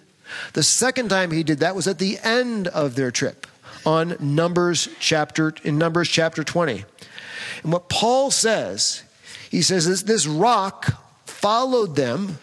The 0.55 0.63
second 0.63 1.09
time 1.09 1.31
He 1.31 1.43
did 1.43 1.59
that 1.59 1.75
was 1.75 1.87
at 1.87 1.99
the 1.99 2.19
end 2.23 2.69
of 2.69 2.95
their 2.95 3.11
trip 3.11 3.47
on 3.85 4.17
Numbers 4.21 4.89
chapter 4.99 5.55
in 5.65 5.79
Numbers 5.79 6.09
chapter 6.09 6.45
20. 6.45 6.85
And 7.63 7.73
what 7.73 7.89
Paul 7.89 8.31
says, 8.31 9.03
he 9.51 9.63
says 9.63 9.87
this, 9.87 10.03
this 10.03 10.27
rock 10.27 11.03
followed 11.27 11.97
them 11.97 12.39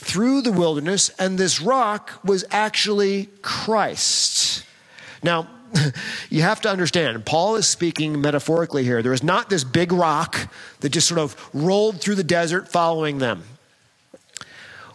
through 0.00 0.42
the 0.42 0.52
wilderness, 0.52 1.10
and 1.18 1.36
this 1.36 1.60
rock 1.60 2.20
was 2.24 2.44
actually 2.52 3.28
Christ. 3.42 4.64
Now, 5.24 5.48
you 6.30 6.42
have 6.42 6.60
to 6.60 6.70
understand, 6.70 7.26
Paul 7.26 7.56
is 7.56 7.66
speaking 7.66 8.20
metaphorically 8.20 8.84
here. 8.84 9.02
There 9.02 9.12
is 9.12 9.24
not 9.24 9.50
this 9.50 9.64
big 9.64 9.90
rock 9.90 10.52
that 10.80 10.90
just 10.90 11.08
sort 11.08 11.18
of 11.18 11.50
rolled 11.52 12.00
through 12.00 12.14
the 12.14 12.24
desert 12.24 12.68
following 12.68 13.18
them. 13.18 13.42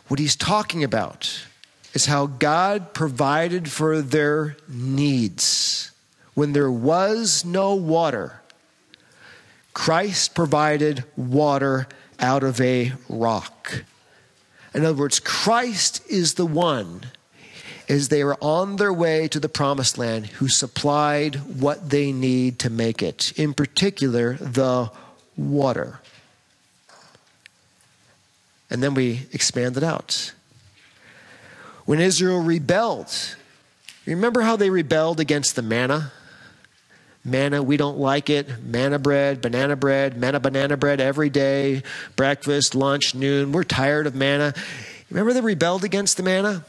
What 0.08 0.20
he's 0.22 0.38
talking 0.38 0.84
about 0.86 1.48
is 1.94 2.06
how 2.06 2.26
God 2.26 2.94
provided 2.94 3.70
for 3.70 4.02
their 4.02 4.56
needs. 4.70 5.92
When 6.34 6.54
there 6.54 6.72
was 6.72 7.44
no 7.44 7.76
water, 7.76 8.42
Christ 9.74 10.34
provided 10.34 11.04
water 11.18 11.88
out 12.20 12.44
of 12.44 12.62
a 12.62 12.94
rock. 13.10 13.84
In 14.74 14.86
other 14.86 14.98
words, 14.98 15.20
Christ 15.20 16.02
is 16.10 16.34
the 16.34 16.46
one, 16.46 17.06
as 17.88 18.10
they 18.10 18.24
were 18.24 18.38
on 18.42 18.78
their 18.78 18.94
way 18.94 19.28
to 19.28 19.40
the 19.40 19.50
promised 19.50 19.98
land, 19.98 20.28
who 20.28 20.48
supplied 20.48 21.36
what 21.60 21.90
they 21.90 22.12
need 22.12 22.60
to 22.60 22.70
make 22.70 23.04
it, 23.04 23.34
in 23.38 23.54
particular, 23.54 24.34
the 24.36 24.90
water. 25.38 26.00
And 28.70 28.82
then 28.82 28.96
we 28.96 29.28
expand 29.32 29.78
it 29.78 29.84
out. 29.84 30.34
When 31.86 32.00
Israel 32.00 32.42
rebelled, 32.42 33.36
remember 34.06 34.42
how 34.42 34.56
they 34.56 34.70
rebelled 34.70 35.20
against 35.20 35.56
the 35.56 35.62
manna? 35.62 36.12
Manna, 37.26 37.64
we 37.64 37.78
don't 37.78 37.98
like 37.98 38.30
it. 38.30 38.64
Manna 38.64 39.00
bread, 39.00 39.42
banana 39.42 39.76
bread, 39.76 40.18
manna 40.18 40.40
banana 40.40 40.76
bread 40.76 41.00
every 41.00 41.30
day, 41.30 41.84
breakfast, 42.16 42.76
lunch, 42.76 43.16
noon. 43.16 43.54
We're 43.54 43.64
tired 43.64 44.08
of 44.08 44.16
manna. 44.16 44.54
Remember 45.10 45.32
they 45.32 45.42
rebelled 45.42 45.84
against 45.84 46.18
the 46.18 46.24
manna? 46.24 46.66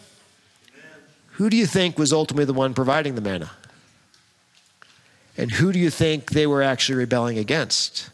Who 1.32 1.50
do 1.50 1.56
you 1.56 1.66
think 1.66 1.98
was 1.98 2.12
ultimately 2.12 2.44
the 2.44 2.52
one 2.52 2.74
providing 2.74 3.16
the 3.16 3.20
manna? 3.20 3.50
And 5.36 5.50
who 5.50 5.72
do 5.72 5.80
you 5.80 5.90
think 5.90 6.30
they 6.30 6.46
were 6.46 6.62
actually 6.62 6.96
rebelling 6.96 7.38
against? 7.38 8.10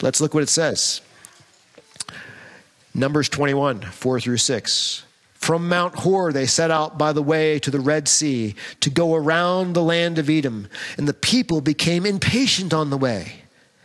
Let's 0.00 0.20
look 0.20 0.34
what 0.34 0.44
it 0.44 0.48
says. 0.48 1.00
Numbers 2.94 3.28
21, 3.28 3.80
4 3.80 4.20
through 4.20 4.36
6. 4.36 5.04
From 5.48 5.66
Mount 5.66 5.94
Hor, 6.00 6.30
they 6.30 6.44
set 6.44 6.70
out 6.70 6.98
by 6.98 7.14
the 7.14 7.22
way 7.22 7.58
to 7.60 7.70
the 7.70 7.80
Red 7.80 8.06
Sea 8.06 8.54
to 8.80 8.90
go 8.90 9.14
around 9.14 9.72
the 9.72 9.82
land 9.82 10.18
of 10.18 10.28
Edom. 10.28 10.68
And 10.98 11.08
the 11.08 11.14
people 11.14 11.62
became 11.62 12.04
impatient 12.04 12.74
on 12.74 12.90
the 12.90 12.98
way. 12.98 13.44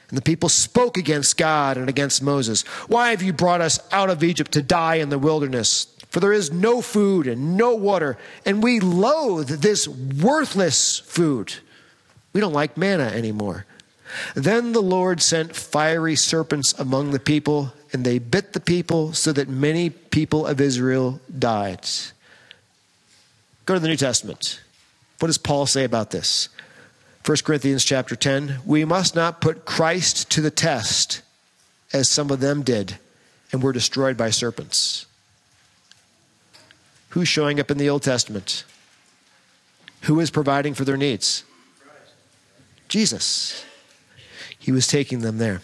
And 0.09 0.17
the 0.17 0.23
people 0.23 0.49
spoke 0.49 0.97
against 0.97 1.37
God 1.37 1.77
and 1.77 1.87
against 1.87 2.21
Moses. 2.21 2.63
Why 2.89 3.11
have 3.11 3.21
you 3.21 3.31
brought 3.31 3.61
us 3.61 3.79
out 3.93 4.09
of 4.09 4.25
Egypt 4.25 4.51
to 4.51 4.61
die 4.61 4.95
in 4.95 5.07
the 5.07 5.17
wilderness? 5.17 5.87
For 6.09 6.19
there 6.19 6.33
is 6.33 6.51
no 6.51 6.81
food 6.81 7.27
and 7.27 7.55
no 7.55 7.75
water, 7.75 8.17
and 8.45 8.61
we 8.61 8.81
loathe 8.81 9.61
this 9.61 9.87
worthless 9.87 10.99
food. 10.99 11.53
We 12.33 12.41
don't 12.41 12.51
like 12.51 12.75
manna 12.75 13.05
anymore. 13.05 13.65
Then 14.35 14.73
the 14.73 14.81
Lord 14.81 15.21
sent 15.21 15.55
fiery 15.55 16.17
serpents 16.17 16.73
among 16.77 17.11
the 17.11 17.21
people 17.21 17.71
and 17.93 18.03
they 18.03 18.17
bit 18.17 18.53
the 18.53 18.59
people 18.59 19.13
so 19.13 19.31
that 19.31 19.47
many 19.47 19.91
people 19.91 20.47
of 20.47 20.59
Israel 20.59 21.21
died. 21.37 21.87
Go 23.65 23.75
to 23.75 23.79
the 23.79 23.87
New 23.87 23.95
Testament. 23.95 24.61
What 25.19 25.27
does 25.27 25.37
Paul 25.37 25.67
say 25.67 25.83
about 25.83 26.09
this? 26.11 26.49
1 27.25 27.37
Corinthians 27.45 27.85
chapter 27.85 28.15
10 28.15 28.59
We 28.65 28.83
must 28.83 29.15
not 29.15 29.39
put 29.39 29.63
Christ 29.63 30.29
to 30.31 30.41
the 30.41 30.51
test 30.51 31.21
as 31.93 32.09
some 32.09 32.31
of 32.31 32.39
them 32.39 32.63
did 32.63 32.97
and 33.51 33.61
were 33.61 33.71
destroyed 33.71 34.17
by 34.17 34.31
serpents. 34.31 35.05
Who's 37.09 37.27
showing 37.27 37.59
up 37.59 37.69
in 37.69 37.77
the 37.77 37.89
Old 37.89 38.01
Testament? 38.01 38.65
Who 40.01 40.19
is 40.19 40.31
providing 40.31 40.73
for 40.73 40.83
their 40.83 40.97
needs? 40.97 41.43
Jesus. 42.89 43.63
He 44.57 44.71
was 44.71 44.87
taking 44.87 45.19
them 45.19 45.37
there. 45.37 45.61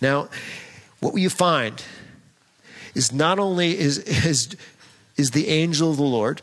Now, 0.00 0.28
what 1.04 1.12
will 1.12 1.20
you 1.20 1.28
find 1.28 1.84
is 2.94 3.12
not 3.12 3.38
only 3.38 3.78
is, 3.78 3.98
is, 3.98 4.56
is 5.18 5.32
the 5.32 5.48
angel 5.48 5.90
of 5.90 5.98
the 5.98 6.02
Lord, 6.02 6.40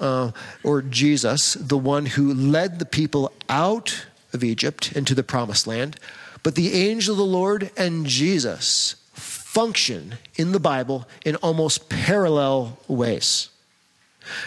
uh, 0.00 0.30
or 0.62 0.80
Jesus, 0.80 1.54
the 1.54 1.76
one 1.76 2.06
who 2.06 2.32
led 2.32 2.78
the 2.78 2.84
people 2.84 3.32
out 3.48 4.06
of 4.32 4.44
Egypt 4.44 4.92
into 4.92 5.12
the 5.12 5.24
promised 5.24 5.66
land, 5.66 5.98
but 6.44 6.54
the 6.54 6.72
angel 6.74 7.14
of 7.14 7.18
the 7.18 7.24
Lord 7.24 7.72
and 7.76 8.06
Jesus 8.06 8.94
function 9.12 10.14
in 10.36 10.52
the 10.52 10.60
Bible 10.60 11.08
in 11.24 11.34
almost 11.36 11.88
parallel 11.88 12.78
ways. 12.86 13.48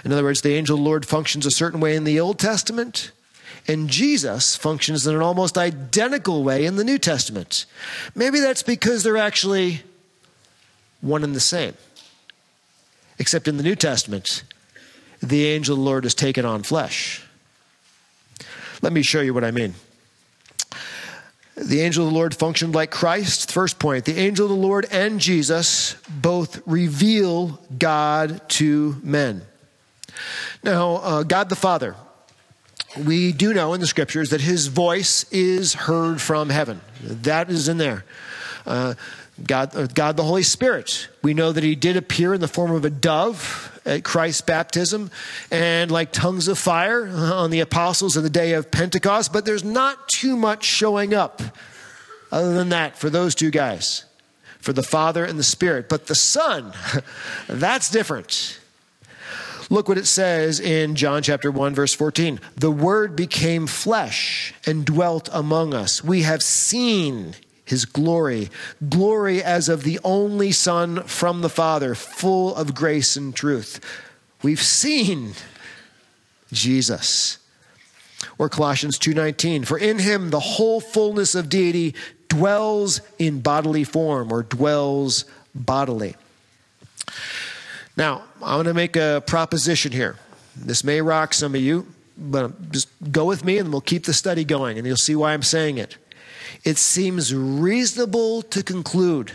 In 0.06 0.14
other 0.14 0.24
words, 0.24 0.42
the 0.42 0.54
angel 0.54 0.78
of 0.78 0.84
the 0.84 0.88
Lord 0.88 1.06
functions 1.06 1.46
a 1.46 1.52
certain 1.52 1.82
way 1.82 1.98
in 1.98 2.06
the 2.06 2.20
Old 2.20 2.40
Testament, 2.40 3.12
and 3.68 3.90
Jesus 3.90 4.56
functions 4.56 5.06
in 5.06 5.16
an 5.16 5.22
almost 5.22 5.58
identical 5.58 6.44
way 6.44 6.66
in 6.66 6.76
the 6.76 6.84
New 6.84 6.98
Testament. 6.98 7.66
Maybe 8.16 8.40
that's 8.40 8.64
because 8.64 9.04
they're 9.04 9.18
actually 9.18 9.82
one 11.02 11.24
and 11.24 11.36
the 11.36 11.40
same. 11.40 11.76
Except 13.20 13.48
in 13.48 13.58
the 13.58 13.64
New 13.64 13.76
Testament, 13.76 14.44
the 15.22 15.46
angel 15.48 15.74
of 15.74 15.80
the 15.80 15.86
Lord 15.86 16.04
has 16.06 16.16
taken 16.16 16.46
on 16.46 16.64
flesh. 16.64 17.24
Let 18.82 18.94
me 18.94 19.02
show 19.02 19.22
you 19.22 19.34
what 19.34 19.44
I 19.44 19.52
mean. 19.52 19.76
The 21.56 21.82
angel 21.82 22.06
of 22.06 22.14
the 22.14 22.18
Lord 22.18 22.34
functioned 22.34 22.74
like 22.74 22.90
Christ. 22.90 23.52
First 23.52 23.80
point 23.80 24.06
the 24.06 24.18
angel 24.18 24.46
of 24.46 24.50
the 24.50 24.56
Lord 24.56 24.88
and 24.92 25.20
Jesus 25.20 25.96
both 26.10 26.62
reveal 26.66 27.60
God 27.78 28.48
to 28.52 28.96
men. 29.04 29.42
Now, 30.64 30.96
uh, 30.96 31.24
God 31.24 31.50
the 31.50 31.56
Father 31.56 31.96
we 32.98 33.32
do 33.32 33.54
know 33.54 33.74
in 33.74 33.82
the 33.82 33.88
scriptures 33.88 34.30
that 34.30 34.42
his 34.42 34.68
voice 34.68 35.26
is 35.32 35.74
heard 35.74 36.22
from 36.22 36.50
heaven. 36.50 36.82
That 37.04 37.50
is 37.50 37.68
in 37.68 37.78
there. 37.78 38.04
Uh, 38.66 38.96
God, 39.46 39.76
uh, 39.76 39.88
God 39.88 40.18
the 40.18 40.24
Holy 40.24 40.44
Spirit. 40.44 41.08
We 41.22 41.34
know 41.34 41.52
that 41.52 41.64
he 41.64 41.76
did 41.76 41.98
appear 41.98 42.34
in 42.34 42.42
the 42.42 42.48
form 42.48 42.72
of 42.72 42.86
a 42.86 42.90
dove 42.90 43.80
at 43.86 44.04
Christ's 44.04 44.42
baptism 44.42 45.12
and 45.52 45.90
like 45.92 46.12
tongues 46.12 46.48
of 46.48 46.58
fire 46.58 47.08
on 47.08 47.50
the 47.50 47.60
apostles 47.62 48.18
in 48.18 48.24
the 48.24 48.30
day 48.30 48.54
of 48.54 48.72
Pentecost, 48.72 49.32
but 49.32 49.46
there's 49.46 49.64
not 49.64 50.10
too 50.10 50.36
much 50.36 50.64
showing 50.64 51.14
up 51.14 51.42
other 52.32 52.54
than 52.54 52.70
that 52.70 52.98
for 52.98 53.10
those 53.10 53.34
two 53.34 53.50
guys, 53.50 54.06
for 54.60 54.74
the 54.74 54.84
Father 54.84 55.24
and 55.24 55.40
the 55.40 55.44
Spirit. 55.44 55.90
But 55.90 56.08
the 56.08 56.16
Son, 56.16 56.74
that's 57.48 57.90
different. 57.90 58.59
Look 59.72 59.88
what 59.88 60.00
it 60.00 60.08
says 60.08 60.60
in 60.60 60.96
John 60.96 61.22
chapter 61.22 61.52
1 61.52 61.76
verse 61.76 61.94
14. 61.94 62.40
The 62.58 62.72
word 62.72 63.16
became 63.16 63.68
flesh 63.68 64.54
and 64.66 64.84
dwelt 64.84 65.30
among 65.32 65.76
us. 65.76 66.04
We 66.04 66.24
have 66.24 66.42
seen 66.42 67.36
his 67.64 67.86
glory, 67.86 68.50
glory 68.90 69.44
as 69.44 69.70
of 69.70 69.84
the 69.84 70.00
only 70.04 70.52
son 70.52 71.04
from 71.04 71.42
the 71.42 71.50
Father, 71.50 71.94
full 71.94 72.56
of 72.56 72.74
grace 72.74 73.16
and 73.16 73.36
truth. 73.36 73.80
We've 74.42 74.62
seen 74.62 75.34
Jesus. 76.52 77.38
Or 78.40 78.50
Colossians 78.50 78.98
2:19, 78.98 79.66
for 79.66 79.78
in 79.78 80.00
him 80.00 80.32
the 80.32 80.40
whole 80.40 80.82
fullness 80.82 81.36
of 81.36 81.48
deity 81.48 81.94
dwells 82.28 83.02
in 83.20 83.42
bodily 83.42 83.84
form 83.84 84.32
or 84.32 84.42
dwells 84.42 85.26
bodily. 85.54 86.16
Now, 88.00 88.24
I'm 88.42 88.56
going 88.56 88.66
to 88.68 88.74
make 88.74 88.96
a 88.96 89.22
proposition 89.28 89.92
here. 89.92 90.16
This 90.56 90.86
may 90.86 91.02
rock 91.02 91.34
some 91.34 91.54
of 91.54 91.60
you, 91.60 91.86
but 92.18 92.72
just 92.72 92.88
go 93.12 93.26
with 93.26 93.44
me 93.44 93.58
and 93.58 93.74
we'll 93.74 93.82
keep 93.82 94.06
the 94.06 94.14
study 94.14 94.46
going 94.46 94.78
and 94.78 94.88
you'll 94.88 94.96
see 94.96 95.18
why 95.18 95.34
I'm 95.34 95.44
saying 95.44 95.80
it. 95.80 95.98
It 96.64 96.78
seems 96.78 97.36
reasonable 97.36 98.42
to 98.44 98.64
conclude 98.64 99.34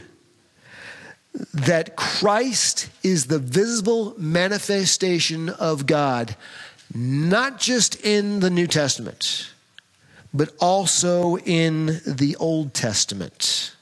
that 1.52 1.94
Christ 1.94 2.88
is 3.02 3.26
the 3.26 3.38
visible 3.38 4.14
manifestation 4.16 5.50
of 5.50 5.84
God, 5.84 6.34
not 6.94 7.60
just 7.60 8.02
in 8.02 8.40
the 8.40 8.48
New 8.48 8.66
Testament, 8.66 9.50
but 10.32 10.54
also 10.58 11.36
in 11.36 12.00
the 12.06 12.34
Old 12.40 12.72
Testament. 12.72 13.74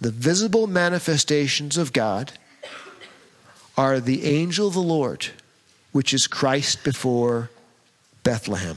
The 0.00 0.10
visible 0.10 0.66
manifestations 0.66 1.76
of 1.76 1.92
God 1.92 2.32
are 3.80 3.98
the 3.98 4.26
angel 4.26 4.68
of 4.68 4.74
the 4.74 4.82
Lord, 4.82 5.28
which 5.90 6.12
is 6.12 6.26
Christ 6.26 6.84
before 6.84 7.48
Bethlehem. 8.22 8.76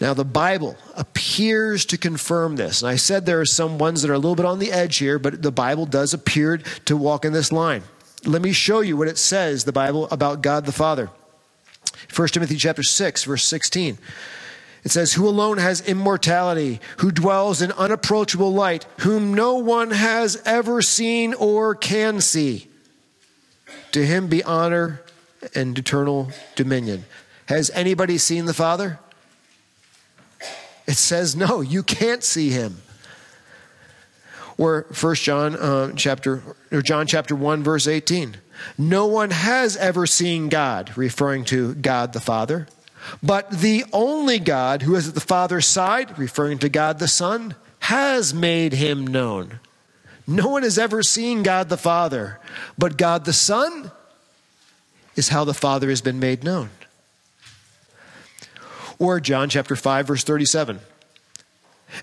Now, 0.00 0.12
the 0.12 0.24
Bible 0.24 0.76
appears 0.96 1.86
to 1.86 1.98
confirm 1.98 2.56
this. 2.56 2.82
And 2.82 2.90
I 2.90 2.96
said 2.96 3.26
there 3.26 3.40
are 3.40 3.46
some 3.46 3.78
ones 3.78 4.02
that 4.02 4.10
are 4.10 4.14
a 4.14 4.18
little 4.18 4.34
bit 4.34 4.44
on 4.44 4.58
the 4.58 4.72
edge 4.72 4.96
here, 4.96 5.20
but 5.20 5.40
the 5.40 5.52
Bible 5.52 5.86
does 5.86 6.12
appear 6.12 6.58
to 6.86 6.96
walk 6.96 7.24
in 7.24 7.32
this 7.32 7.52
line. 7.52 7.84
Let 8.24 8.42
me 8.42 8.50
show 8.50 8.80
you 8.80 8.96
what 8.96 9.06
it 9.06 9.18
says, 9.18 9.62
the 9.62 9.70
Bible, 9.70 10.08
about 10.10 10.42
God 10.42 10.66
the 10.66 10.72
Father. 10.72 11.08
1 12.12 12.28
Timothy 12.28 12.56
chapter 12.56 12.82
6, 12.82 13.22
verse 13.22 13.44
16. 13.44 13.98
It 14.82 14.90
says, 14.90 15.12
Who 15.12 15.28
alone 15.28 15.58
has 15.58 15.80
immortality, 15.86 16.80
who 16.96 17.12
dwells 17.12 17.62
in 17.62 17.70
unapproachable 17.70 18.52
light, 18.52 18.84
whom 19.00 19.32
no 19.32 19.54
one 19.54 19.92
has 19.92 20.42
ever 20.44 20.82
seen 20.82 21.34
or 21.34 21.76
can 21.76 22.20
see. 22.20 22.67
To 23.92 24.04
him 24.04 24.28
be 24.28 24.42
honor 24.42 25.02
and 25.54 25.78
eternal 25.78 26.30
dominion. 26.56 27.04
Has 27.46 27.70
anybody 27.70 28.18
seen 28.18 28.44
the 28.44 28.54
Father? 28.54 28.98
It 30.86 30.96
says 30.96 31.36
no, 31.36 31.60
you 31.60 31.82
can't 31.82 32.24
see 32.24 32.50
him. 32.50 32.82
Or 34.56 34.84
First 34.92 35.22
John 35.22 35.54
uh, 35.54 35.92
chapter 35.94 36.42
or 36.72 36.82
John 36.82 37.06
chapter 37.06 37.36
1 37.36 37.62
verse 37.62 37.86
18. 37.86 38.36
No 38.76 39.06
one 39.06 39.30
has 39.30 39.76
ever 39.76 40.06
seen 40.06 40.48
God, 40.48 40.96
referring 40.96 41.44
to 41.46 41.74
God 41.74 42.12
the 42.12 42.20
Father, 42.20 42.66
but 43.22 43.50
the 43.50 43.84
only 43.92 44.38
God 44.38 44.82
who 44.82 44.96
is 44.96 45.08
at 45.08 45.14
the 45.14 45.20
Father's 45.20 45.66
side, 45.66 46.18
referring 46.18 46.58
to 46.58 46.68
God 46.68 46.98
the 46.98 47.08
Son, 47.08 47.54
has 47.80 48.34
made 48.34 48.72
him 48.72 49.06
known. 49.06 49.60
No 50.30 50.48
one 50.48 50.62
has 50.62 50.78
ever 50.78 51.02
seen 51.02 51.42
God 51.42 51.70
the 51.70 51.78
Father, 51.78 52.38
but 52.76 52.98
God 52.98 53.24
the 53.24 53.32
Son 53.32 53.90
is 55.16 55.30
how 55.30 55.44
the 55.44 55.54
Father 55.54 55.88
has 55.88 56.02
been 56.02 56.20
made 56.20 56.44
known. 56.44 56.68
Or 58.98 59.20
John 59.20 59.48
chapter 59.48 59.74
5 59.74 60.06
verse 60.06 60.24
37. 60.24 60.80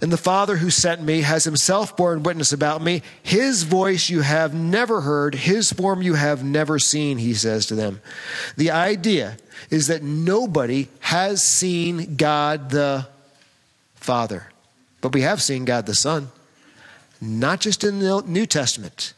And 0.01 0.11
the 0.11 0.17
Father 0.17 0.57
who 0.57 0.71
sent 0.71 1.03
me 1.03 1.21
has 1.21 1.43
himself 1.43 1.95
borne 1.95 2.23
witness 2.23 2.51
about 2.51 2.81
me. 2.81 3.03
His 3.21 3.61
voice 3.61 4.09
you 4.09 4.21
have 4.21 4.55
never 4.55 5.01
heard, 5.01 5.35
his 5.35 5.71
form 5.71 6.01
you 6.01 6.15
have 6.15 6.43
never 6.43 6.79
seen, 6.79 7.19
he 7.19 7.35
says 7.35 7.67
to 7.67 7.75
them. 7.75 8.01
The 8.57 8.71
idea 8.71 9.37
is 9.69 9.85
that 9.85 10.01
nobody 10.01 10.87
has 11.01 11.43
seen 11.43 12.15
God 12.15 12.71
the 12.71 13.07
Father, 13.93 14.47
but 15.01 15.13
we 15.13 15.21
have 15.21 15.43
seen 15.43 15.65
God 15.65 15.85
the 15.85 15.93
Son, 15.93 16.31
not 17.25 17.59
just 17.59 17.83
in 17.83 17.99
the 17.99 18.23
New 18.25 18.45
Testament, 18.45 19.13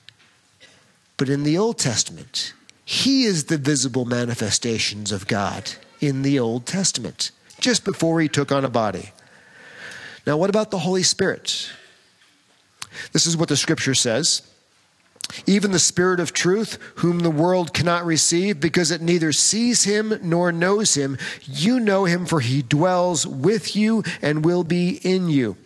but 1.17 1.29
in 1.29 1.43
the 1.43 1.57
Old 1.57 1.77
Testament. 1.77 2.53
He 2.85 3.25
is 3.25 3.45
the 3.45 3.57
visible 3.57 4.05
manifestations 4.05 5.11
of 5.11 5.27
God 5.27 5.71
in 5.99 6.21
the 6.21 6.39
Old 6.39 6.65
Testament, 6.65 7.31
just 7.59 7.83
before 7.83 8.21
he 8.21 8.29
took 8.29 8.51
on 8.51 8.63
a 8.63 8.69
body. 8.69 9.11
Now, 10.25 10.37
what 10.37 10.49
about 10.49 10.71
the 10.71 10.79
Holy 10.79 11.03
Spirit? 11.03 11.69
This 13.11 13.25
is 13.25 13.35
what 13.35 13.49
the 13.49 13.57
scripture 13.57 13.95
says. 13.95 14.41
Even 15.45 15.71
the 15.71 15.79
Spirit 15.79 16.19
of 16.19 16.31
truth, 16.31 16.77
whom 16.97 17.19
the 17.19 17.29
world 17.29 17.73
cannot 17.73 18.05
receive 18.05 18.59
because 18.59 18.91
it 18.91 19.01
neither 19.01 19.33
sees 19.33 19.83
him 19.83 20.17
nor 20.21 20.51
knows 20.51 20.93
him, 20.93 21.17
you 21.43 21.79
know 21.79 22.05
him, 22.05 22.25
for 22.25 22.39
he 22.39 22.61
dwells 22.61 23.27
with 23.27 23.75
you 23.75 24.03
and 24.21 24.45
will 24.45 24.63
be 24.63 24.99
in 25.03 25.29
you. 25.29 25.57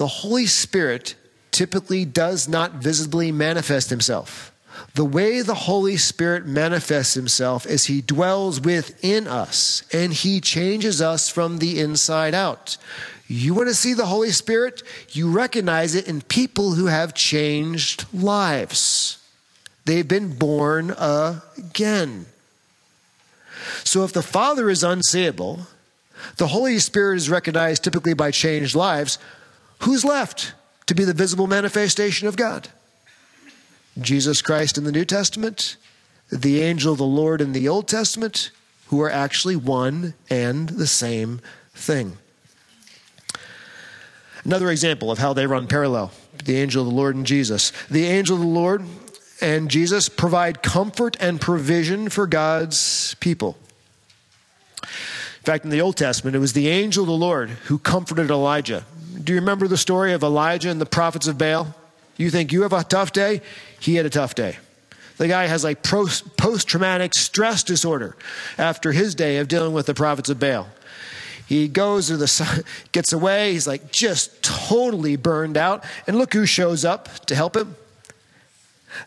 The 0.00 0.06
Holy 0.06 0.46
Spirit 0.46 1.14
typically 1.50 2.06
does 2.06 2.48
not 2.48 2.72
visibly 2.72 3.30
manifest 3.30 3.90
himself. 3.90 4.50
The 4.94 5.04
way 5.04 5.42
the 5.42 5.54
Holy 5.54 5.98
Spirit 5.98 6.46
manifests 6.46 7.12
himself 7.12 7.66
is 7.66 7.84
he 7.84 8.00
dwells 8.00 8.62
within 8.62 9.26
us 9.26 9.82
and 9.92 10.14
he 10.14 10.40
changes 10.40 11.02
us 11.02 11.28
from 11.28 11.58
the 11.58 11.78
inside 11.78 12.32
out. 12.32 12.78
You 13.28 13.52
want 13.52 13.68
to 13.68 13.74
see 13.74 13.92
the 13.92 14.06
Holy 14.06 14.30
Spirit? 14.30 14.82
You 15.10 15.30
recognize 15.30 15.94
it 15.94 16.08
in 16.08 16.22
people 16.22 16.72
who 16.72 16.86
have 16.86 17.12
changed 17.12 18.06
lives. 18.10 19.18
They've 19.84 20.08
been 20.08 20.34
born 20.34 20.94
again. 20.96 22.24
So 23.84 24.04
if 24.04 24.14
the 24.14 24.22
Father 24.22 24.70
is 24.70 24.82
unseeable, 24.82 25.66
the 26.38 26.46
Holy 26.46 26.78
Spirit 26.78 27.16
is 27.16 27.28
recognized 27.28 27.84
typically 27.84 28.14
by 28.14 28.30
changed 28.30 28.74
lives. 28.74 29.18
Who's 29.80 30.04
left 30.04 30.54
to 30.86 30.94
be 30.94 31.04
the 31.04 31.14
visible 31.14 31.46
manifestation 31.46 32.28
of 32.28 32.36
God? 32.36 32.68
Jesus 34.00 34.40
Christ 34.42 34.78
in 34.78 34.84
the 34.84 34.92
New 34.92 35.04
Testament, 35.04 35.76
the 36.30 36.60
angel 36.60 36.92
of 36.92 36.98
the 36.98 37.04
Lord 37.04 37.40
in 37.40 37.52
the 37.52 37.68
Old 37.68 37.88
Testament, 37.88 38.50
who 38.88 39.00
are 39.00 39.10
actually 39.10 39.56
one 39.56 40.14
and 40.28 40.68
the 40.70 40.86
same 40.86 41.40
thing. 41.74 42.16
Another 44.44 44.70
example 44.70 45.10
of 45.10 45.18
how 45.18 45.32
they 45.32 45.46
run 45.46 45.66
parallel 45.66 46.12
the 46.44 46.56
angel 46.56 46.82
of 46.82 46.88
the 46.88 46.94
Lord 46.94 47.14
and 47.14 47.26
Jesus. 47.26 47.70
The 47.90 48.06
angel 48.06 48.36
of 48.36 48.40
the 48.40 48.48
Lord 48.48 48.82
and 49.42 49.70
Jesus 49.70 50.08
provide 50.08 50.62
comfort 50.62 51.16
and 51.20 51.40
provision 51.40 52.08
for 52.08 52.26
God's 52.26 53.14
people. 53.20 53.58
In 54.82 55.44
fact, 55.44 55.64
in 55.64 55.70
the 55.70 55.80
Old 55.80 55.96
Testament, 55.96 56.34
it 56.34 56.40
was 56.40 56.54
the 56.54 56.68
angel 56.68 57.04
of 57.04 57.08
the 57.08 57.14
Lord 57.14 57.50
who 57.50 57.78
comforted 57.78 58.30
Elijah. 58.30 58.84
Do 59.30 59.34
you 59.34 59.40
remember 59.40 59.68
the 59.68 59.76
story 59.76 60.12
of 60.12 60.24
Elijah 60.24 60.70
and 60.70 60.80
the 60.80 60.86
prophets 60.86 61.28
of 61.28 61.38
Baal? 61.38 61.72
You 62.16 62.30
think 62.30 62.50
you 62.50 62.62
have 62.62 62.72
a 62.72 62.82
tough 62.82 63.12
day? 63.12 63.42
He 63.78 63.94
had 63.94 64.04
a 64.04 64.10
tough 64.10 64.34
day. 64.34 64.58
The 65.18 65.28
guy 65.28 65.46
has 65.46 65.62
like 65.62 65.84
post 65.84 66.66
traumatic 66.66 67.14
stress 67.14 67.62
disorder 67.62 68.16
after 68.58 68.90
his 68.90 69.14
day 69.14 69.36
of 69.36 69.46
dealing 69.46 69.72
with 69.72 69.86
the 69.86 69.94
prophets 69.94 70.30
of 70.30 70.40
Baal. 70.40 70.66
He 71.46 71.68
goes 71.68 72.08
to 72.08 72.16
the 72.16 72.26
sun, 72.38 72.64
gets 72.90 73.12
away. 73.12 73.52
He's 73.52 73.68
like 73.68 73.92
just 73.92 74.42
totally 74.42 75.14
burned 75.14 75.56
out. 75.56 75.84
And 76.08 76.18
look 76.18 76.32
who 76.32 76.44
shows 76.44 76.84
up 76.84 77.08
to 77.26 77.36
help 77.36 77.54
him. 77.54 77.76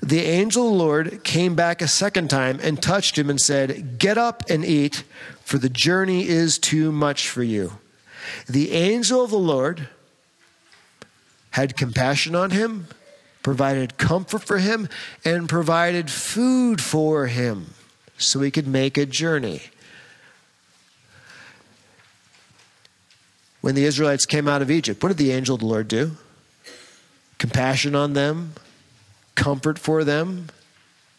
The 0.01 0.21
angel 0.21 0.67
of 0.67 0.71
the 0.71 0.77
Lord 0.77 1.23
came 1.25 1.53
back 1.53 1.81
a 1.81 1.87
second 1.89 2.29
time 2.29 2.61
and 2.63 2.81
touched 2.81 3.17
him 3.17 3.29
and 3.29 3.41
said, 3.41 3.99
Get 3.99 4.17
up 4.17 4.43
and 4.49 4.63
eat, 4.63 5.03
for 5.43 5.57
the 5.57 5.67
journey 5.67 6.29
is 6.29 6.57
too 6.57 6.93
much 6.93 7.27
for 7.27 7.43
you. 7.43 7.73
The 8.47 8.71
angel 8.71 9.21
of 9.21 9.29
the 9.29 9.37
Lord 9.37 9.89
had 11.53 11.77
compassion 11.77 12.33
on 12.33 12.49
him, 12.49 12.87
provided 13.43 13.95
comfort 13.99 14.43
for 14.43 14.57
him, 14.57 14.89
and 15.23 15.47
provided 15.47 16.09
food 16.09 16.81
for 16.81 17.27
him 17.27 17.75
so 18.17 18.41
he 18.41 18.49
could 18.49 18.67
make 18.67 18.97
a 18.97 19.05
journey. 19.05 19.61
When 23.61 23.75
the 23.75 23.85
Israelites 23.85 24.25
came 24.25 24.47
out 24.47 24.63
of 24.63 24.71
Egypt, 24.71 25.03
what 25.03 25.09
did 25.09 25.17
the 25.17 25.31
angel 25.31 25.53
of 25.53 25.61
the 25.61 25.67
Lord 25.67 25.87
do? 25.87 26.17
Compassion 27.37 27.93
on 27.93 28.13
them, 28.13 28.53
comfort 29.35 29.77
for 29.77 30.03
them, 30.03 30.47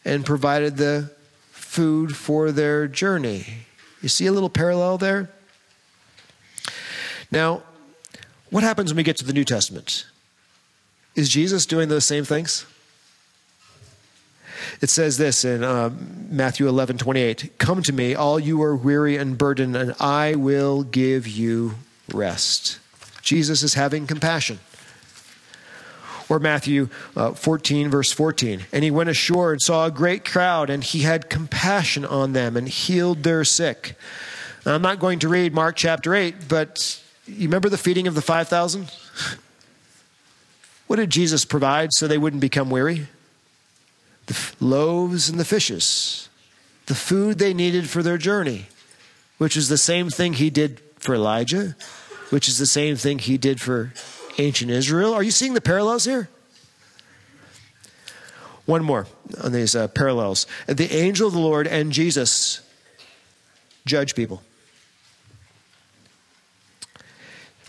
and 0.03 0.25
provided 0.25 0.75
the 0.75 1.11
food 1.51 2.13
for 2.13 2.51
their 2.51 2.89
journey. 2.89 3.45
You 4.01 4.09
see 4.09 4.25
a 4.25 4.33
little 4.33 4.49
parallel 4.49 4.97
there? 4.97 5.29
Now, 7.31 7.63
what 8.49 8.65
happens 8.65 8.91
when 8.91 8.97
we 8.97 9.03
get 9.03 9.15
to 9.17 9.25
the 9.25 9.33
New 9.33 9.45
Testament? 9.45 10.05
Is 11.15 11.29
Jesus 11.29 11.65
doing 11.65 11.89
those 11.89 12.05
same 12.05 12.25
things? 12.25 12.65
It 14.81 14.89
says 14.89 15.17
this 15.17 15.45
in 15.45 15.63
uh, 15.63 15.91
Matthew 16.29 16.67
11 16.67 16.97
28 16.97 17.57
Come 17.57 17.81
to 17.83 17.93
me, 17.93 18.15
all 18.15 18.39
you 18.39 18.61
are 18.61 18.75
weary 18.75 19.15
and 19.17 19.37
burdened, 19.37 19.75
and 19.75 19.95
I 19.99 20.35
will 20.35 20.83
give 20.83 21.27
you 21.27 21.75
rest. 22.11 22.79
Jesus 23.21 23.63
is 23.63 23.73
having 23.73 24.05
compassion. 24.07 24.59
Or 26.27 26.39
Matthew 26.39 26.89
uh, 27.15 27.33
14, 27.33 27.89
verse 27.89 28.11
14. 28.11 28.61
And 28.71 28.83
he 28.83 28.89
went 28.89 29.09
ashore 29.09 29.51
and 29.51 29.61
saw 29.61 29.85
a 29.85 29.91
great 29.91 30.25
crowd, 30.25 30.69
and 30.71 30.83
he 30.83 31.01
had 31.01 31.29
compassion 31.29 32.03
on 32.03 32.33
them 32.33 32.57
and 32.57 32.67
healed 32.67 33.23
their 33.23 33.43
sick. 33.43 33.95
Now, 34.65 34.73
I'm 34.73 34.81
not 34.81 34.99
going 34.99 35.19
to 35.19 35.29
read 35.29 35.53
Mark 35.53 35.75
chapter 35.75 36.15
8, 36.15 36.47
but 36.47 36.99
you 37.27 37.47
remember 37.47 37.69
the 37.69 37.77
feeding 37.77 38.07
of 38.07 38.15
the 38.15 38.21
5,000? 38.21 38.91
What 40.87 40.97
did 40.97 41.09
Jesus 41.09 41.45
provide 41.45 41.93
so 41.93 42.07
they 42.07 42.17
wouldn't 42.17 42.41
become 42.41 42.69
weary? 42.69 43.07
The 44.27 44.51
loaves 44.59 45.29
and 45.29 45.39
the 45.39 45.45
fishes, 45.45 46.29
the 46.85 46.95
food 46.95 47.37
they 47.37 47.53
needed 47.53 47.89
for 47.89 48.03
their 48.03 48.17
journey, 48.17 48.67
which 49.37 49.57
is 49.57 49.69
the 49.69 49.77
same 49.77 50.09
thing 50.09 50.33
he 50.33 50.49
did 50.49 50.81
for 50.97 51.15
Elijah, 51.15 51.75
which 52.29 52.47
is 52.47 52.57
the 52.57 52.65
same 52.65 52.95
thing 52.95 53.19
he 53.19 53.37
did 53.37 53.61
for 53.61 53.93
ancient 54.37 54.71
Israel. 54.71 55.13
Are 55.13 55.23
you 55.23 55.31
seeing 55.31 55.53
the 55.53 55.61
parallels 55.61 56.05
here? 56.05 56.29
One 58.65 58.83
more 58.83 59.05
on 59.43 59.51
these 59.51 59.75
uh, 59.75 59.87
parallels. 59.87 60.47
The 60.67 60.91
angel 60.91 61.27
of 61.27 61.33
the 61.33 61.39
Lord 61.39 61.67
and 61.67 61.91
Jesus 61.91 62.61
judge 63.85 64.15
people. 64.15 64.41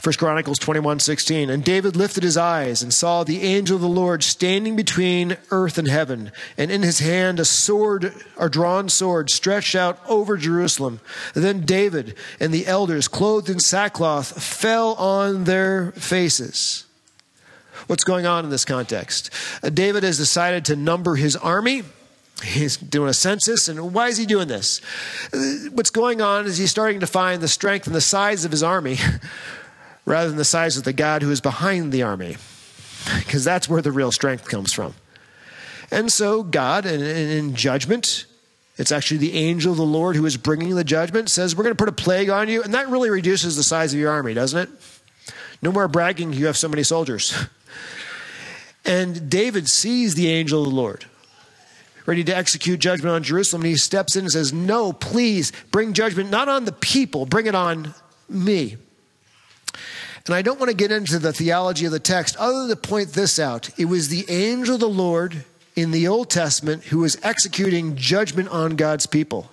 First 0.06 0.20
Chronicles 0.20 0.60
21 0.60 1.00
16. 1.00 1.50
And 1.50 1.64
David 1.64 1.96
lifted 1.96 2.22
his 2.22 2.36
eyes 2.36 2.80
and 2.80 2.94
saw 2.94 3.24
the 3.24 3.42
angel 3.42 3.74
of 3.74 3.82
the 3.82 3.88
Lord 3.88 4.22
standing 4.22 4.76
between 4.76 5.36
earth 5.50 5.78
and 5.78 5.88
heaven, 5.88 6.30
and 6.56 6.70
in 6.70 6.84
his 6.84 7.00
hand 7.00 7.40
a 7.40 7.44
sword, 7.44 8.14
a 8.38 8.48
drawn 8.48 8.88
sword, 8.88 9.30
stretched 9.30 9.74
out 9.74 9.98
over 10.06 10.36
Jerusalem. 10.36 11.00
Then 11.34 11.62
David 11.62 12.14
and 12.38 12.54
the 12.54 12.68
elders, 12.68 13.08
clothed 13.08 13.50
in 13.50 13.58
sackcloth, 13.58 14.40
fell 14.40 14.94
on 14.94 15.42
their 15.42 15.90
faces. 15.90 16.84
What's 17.88 18.04
going 18.04 18.26
on 18.26 18.44
in 18.44 18.50
this 18.52 18.64
context? 18.64 19.30
Uh, 19.60 19.70
David 19.70 20.04
has 20.04 20.18
decided 20.18 20.64
to 20.66 20.76
number 20.76 21.16
his 21.16 21.34
army. 21.34 21.82
He's 22.44 22.76
doing 22.76 23.08
a 23.08 23.14
census, 23.14 23.66
and 23.66 23.92
why 23.92 24.06
is 24.06 24.18
he 24.18 24.24
doing 24.24 24.46
this? 24.46 24.80
Uh, 25.32 25.70
what's 25.72 25.90
going 25.90 26.20
on 26.20 26.46
is 26.46 26.58
he's 26.58 26.70
starting 26.70 27.00
to 27.00 27.08
find 27.08 27.42
the 27.42 27.48
strength 27.48 27.88
and 27.88 27.96
the 27.96 28.00
size 28.00 28.44
of 28.44 28.52
his 28.52 28.62
army 28.62 28.98
rather 30.06 30.28
than 30.28 30.38
the 30.38 30.44
size 30.44 30.78
of 30.78 30.84
the 30.84 30.92
God 30.94 31.22
who 31.22 31.30
is 31.30 31.42
behind 31.42 31.92
the 31.92 32.02
army, 32.02 32.36
because 33.18 33.44
that's 33.44 33.68
where 33.68 33.82
the 33.82 33.92
real 33.92 34.12
strength 34.12 34.48
comes 34.48 34.72
from. 34.72 34.94
And 35.90 36.10
so, 36.10 36.42
God, 36.42 36.86
in, 36.86 37.02
in, 37.02 37.54
judgment, 37.54 38.24
it's 38.76 38.90
actually 38.90 39.18
the 39.18 39.34
angel 39.34 39.72
of 39.72 39.78
the 39.78 39.84
Lord 39.84 40.16
who 40.16 40.26
is 40.26 40.36
bringing 40.36 40.74
the 40.74 40.84
judgment, 40.84 41.28
says, 41.28 41.54
We're 41.54 41.64
going 41.64 41.76
to 41.76 41.78
put 41.78 41.88
a 41.88 41.92
plague 41.92 42.30
on 42.30 42.48
you. 42.48 42.62
And 42.62 42.74
that 42.74 42.88
really 42.88 43.10
reduces 43.10 43.56
the 43.56 43.62
size 43.62 43.92
of 43.92 44.00
your 44.00 44.10
army, 44.10 44.34
doesn't 44.34 44.58
it? 44.58 45.34
No 45.62 45.70
more 45.70 45.86
bragging, 45.86 46.32
you 46.32 46.46
have 46.46 46.56
so 46.56 46.68
many 46.68 46.82
soldiers. 46.82 47.34
And 48.88 49.28
David 49.28 49.68
sees 49.68 50.14
the 50.14 50.28
angel 50.28 50.62
of 50.62 50.68
the 50.68 50.74
Lord 50.74 51.06
ready 52.06 52.22
to 52.22 52.36
execute 52.36 52.78
judgment 52.78 53.12
on 53.12 53.24
Jerusalem. 53.24 53.62
And 53.62 53.70
he 53.70 53.76
steps 53.76 54.14
in 54.14 54.26
and 54.26 54.30
says, 54.30 54.52
No, 54.52 54.92
please 54.92 55.52
bring 55.72 55.92
judgment 55.92 56.30
not 56.30 56.48
on 56.48 56.64
the 56.64 56.72
people, 56.72 57.26
bring 57.26 57.46
it 57.46 57.56
on 57.56 57.94
me. 58.28 58.76
And 60.26 60.34
I 60.34 60.42
don't 60.42 60.58
want 60.58 60.70
to 60.70 60.76
get 60.76 60.90
into 60.90 61.18
the 61.18 61.32
theology 61.32 61.86
of 61.86 61.92
the 61.92 62.00
text 62.00 62.36
other 62.36 62.66
than 62.66 62.68
to 62.68 62.76
point 62.76 63.12
this 63.12 63.38
out. 63.38 63.70
It 63.78 63.84
was 63.84 64.08
the 64.08 64.28
angel 64.28 64.74
of 64.74 64.80
the 64.80 64.88
Lord 64.88 65.44
in 65.76 65.92
the 65.92 66.08
Old 66.08 66.30
Testament 66.30 66.84
who 66.84 66.98
was 66.98 67.18
executing 67.22 67.96
judgment 67.96 68.48
on 68.48 68.76
God's 68.76 69.06
people. 69.06 69.50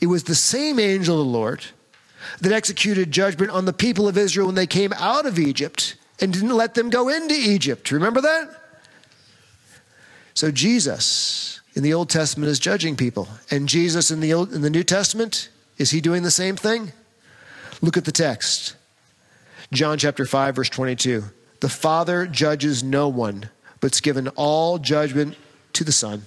It 0.00 0.06
was 0.06 0.24
the 0.24 0.34
same 0.34 0.78
angel 0.78 1.20
of 1.20 1.26
the 1.26 1.32
Lord 1.32 1.64
that 2.40 2.52
executed 2.52 3.10
judgment 3.10 3.50
on 3.50 3.64
the 3.64 3.72
people 3.72 4.06
of 4.06 4.16
Israel 4.16 4.46
when 4.46 4.54
they 4.54 4.66
came 4.66 4.92
out 4.94 5.26
of 5.26 5.38
Egypt 5.38 5.96
and 6.20 6.32
didn't 6.32 6.56
let 6.56 6.74
them 6.74 6.90
go 6.90 7.08
into 7.08 7.34
Egypt. 7.34 7.90
Remember 7.90 8.20
that? 8.20 8.48
So 10.34 10.50
Jesus 10.50 11.60
in 11.74 11.82
the 11.82 11.94
Old 11.94 12.10
Testament 12.10 12.50
is 12.50 12.58
judging 12.58 12.96
people. 12.96 13.28
And 13.50 13.68
Jesus 13.68 14.10
in 14.10 14.20
the, 14.20 14.32
Old, 14.32 14.52
in 14.52 14.62
the 14.62 14.70
New 14.70 14.84
Testament, 14.84 15.48
is 15.78 15.90
he 15.90 16.00
doing 16.00 16.22
the 16.22 16.30
same 16.30 16.56
thing? 16.56 16.92
Look 17.80 17.96
at 17.96 18.04
the 18.04 18.12
text. 18.12 18.74
John 19.72 19.98
chapter 19.98 20.24
5, 20.24 20.56
verse 20.56 20.68
22. 20.70 21.24
The 21.60 21.68
Father 21.68 22.26
judges 22.26 22.82
no 22.82 23.08
one, 23.08 23.50
but's 23.80 24.00
given 24.00 24.28
all 24.28 24.78
judgment 24.78 25.36
to 25.72 25.84
the 25.84 25.92
Son. 25.92 26.26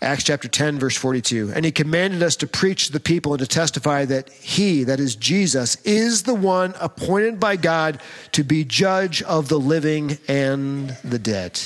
Acts 0.00 0.22
chapter 0.22 0.46
10, 0.46 0.78
verse 0.78 0.96
42. 0.96 1.52
And 1.54 1.64
he 1.64 1.72
commanded 1.72 2.22
us 2.22 2.36
to 2.36 2.46
preach 2.46 2.86
to 2.86 2.92
the 2.92 3.00
people 3.00 3.32
and 3.32 3.40
to 3.40 3.46
testify 3.46 4.04
that 4.04 4.30
he, 4.30 4.84
that 4.84 5.00
is 5.00 5.16
Jesus, 5.16 5.74
is 5.82 6.22
the 6.22 6.34
one 6.34 6.74
appointed 6.80 7.40
by 7.40 7.56
God 7.56 8.00
to 8.32 8.44
be 8.44 8.64
judge 8.64 9.22
of 9.22 9.48
the 9.48 9.58
living 9.58 10.18
and 10.28 10.90
the 11.02 11.18
dead. 11.18 11.60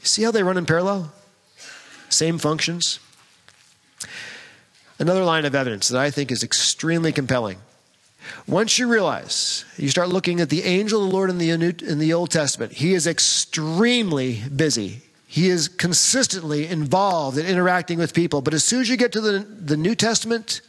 You 0.00 0.06
see 0.06 0.22
how 0.22 0.30
they 0.30 0.42
run 0.42 0.56
in 0.56 0.64
parallel? 0.64 1.12
Same 2.08 2.38
functions. 2.38 2.98
Another 5.02 5.24
line 5.24 5.44
of 5.44 5.56
evidence 5.56 5.88
that 5.88 6.00
I 6.00 6.12
think 6.12 6.30
is 6.30 6.44
extremely 6.44 7.10
compelling. 7.10 7.58
Once 8.46 8.78
you 8.78 8.86
realize, 8.86 9.64
you 9.76 9.88
start 9.88 10.08
looking 10.08 10.40
at 10.40 10.48
the 10.48 10.62
angel 10.62 11.02
of 11.02 11.10
the 11.10 11.12
Lord 11.12 11.28
in 11.28 11.38
the, 11.38 11.50
in 11.50 11.98
the 11.98 12.12
Old 12.12 12.30
Testament, 12.30 12.70
he 12.70 12.94
is 12.94 13.04
extremely 13.04 14.44
busy. 14.54 15.02
He 15.26 15.48
is 15.48 15.66
consistently 15.66 16.68
involved 16.68 17.36
in 17.36 17.46
interacting 17.46 17.98
with 17.98 18.14
people. 18.14 18.42
But 18.42 18.54
as 18.54 18.62
soon 18.62 18.80
as 18.80 18.88
you 18.88 18.96
get 18.96 19.10
to 19.10 19.20
the, 19.20 19.40
the 19.40 19.76
New 19.76 19.96
Testament, 19.96 20.60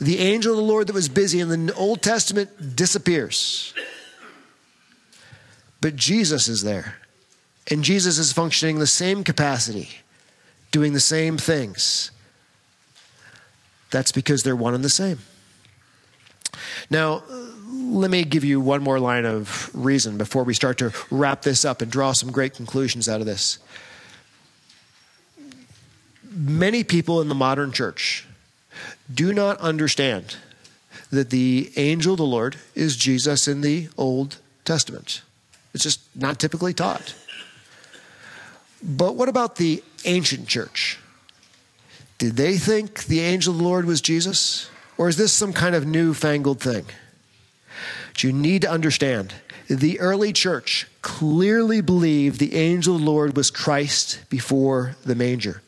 the 0.00 0.18
angel 0.18 0.54
of 0.54 0.56
the 0.56 0.64
Lord 0.64 0.88
that 0.88 0.92
was 0.92 1.08
busy 1.08 1.38
in 1.38 1.48
the 1.48 1.72
Old 1.74 2.02
Testament 2.02 2.74
disappears. 2.74 3.72
But 5.80 5.94
Jesus 5.94 6.48
is 6.48 6.62
there. 6.62 6.96
And 7.70 7.84
Jesus 7.84 8.18
is 8.18 8.32
functioning 8.32 8.80
the 8.80 8.86
same 8.88 9.22
capacity, 9.22 9.90
doing 10.72 10.92
the 10.92 10.98
same 10.98 11.38
things. 11.38 12.10
That's 13.92 14.10
because 14.10 14.42
they're 14.42 14.56
one 14.56 14.74
and 14.74 14.82
the 14.82 14.90
same. 14.90 15.18
Now, 16.90 17.22
let 17.70 18.10
me 18.10 18.24
give 18.24 18.42
you 18.42 18.60
one 18.60 18.82
more 18.82 18.98
line 18.98 19.24
of 19.24 19.70
reason 19.72 20.18
before 20.18 20.42
we 20.44 20.54
start 20.54 20.78
to 20.78 20.92
wrap 21.10 21.42
this 21.42 21.64
up 21.64 21.80
and 21.82 21.92
draw 21.92 22.12
some 22.12 22.32
great 22.32 22.54
conclusions 22.54 23.08
out 23.08 23.20
of 23.20 23.26
this. 23.26 23.58
Many 26.28 26.82
people 26.82 27.20
in 27.20 27.28
the 27.28 27.34
modern 27.34 27.70
church 27.70 28.26
do 29.12 29.32
not 29.32 29.58
understand 29.58 30.36
that 31.10 31.28
the 31.28 31.70
angel 31.76 32.14
of 32.14 32.18
the 32.18 32.24
Lord 32.24 32.56
is 32.74 32.96
Jesus 32.96 33.46
in 33.46 33.60
the 33.60 33.88
Old 33.98 34.38
Testament. 34.64 35.20
It's 35.74 35.84
just 35.84 36.00
not 36.16 36.38
typically 36.38 36.72
taught. 36.72 37.14
But 38.82 39.16
what 39.16 39.28
about 39.28 39.56
the 39.56 39.84
ancient 40.06 40.48
church? 40.48 40.98
Did 42.18 42.36
they 42.36 42.56
think 42.56 43.04
the 43.04 43.20
angel 43.20 43.52
of 43.52 43.58
the 43.58 43.64
Lord 43.64 43.84
was 43.84 44.00
Jesus? 44.00 44.70
Or 44.98 45.08
is 45.08 45.16
this 45.16 45.32
some 45.32 45.52
kind 45.52 45.74
of 45.74 45.86
newfangled 45.86 46.60
thing? 46.60 46.86
But 48.08 48.22
you 48.22 48.32
need 48.32 48.62
to 48.62 48.70
understand 48.70 49.34
the 49.68 50.00
early 50.00 50.32
church 50.32 50.86
clearly 51.00 51.80
believed 51.80 52.38
the 52.38 52.56
angel 52.56 52.96
of 52.96 53.00
the 53.00 53.06
Lord 53.06 53.36
was 53.36 53.50
Christ 53.50 54.20
before 54.28 54.96
the 55.04 55.14
manger. 55.14 55.62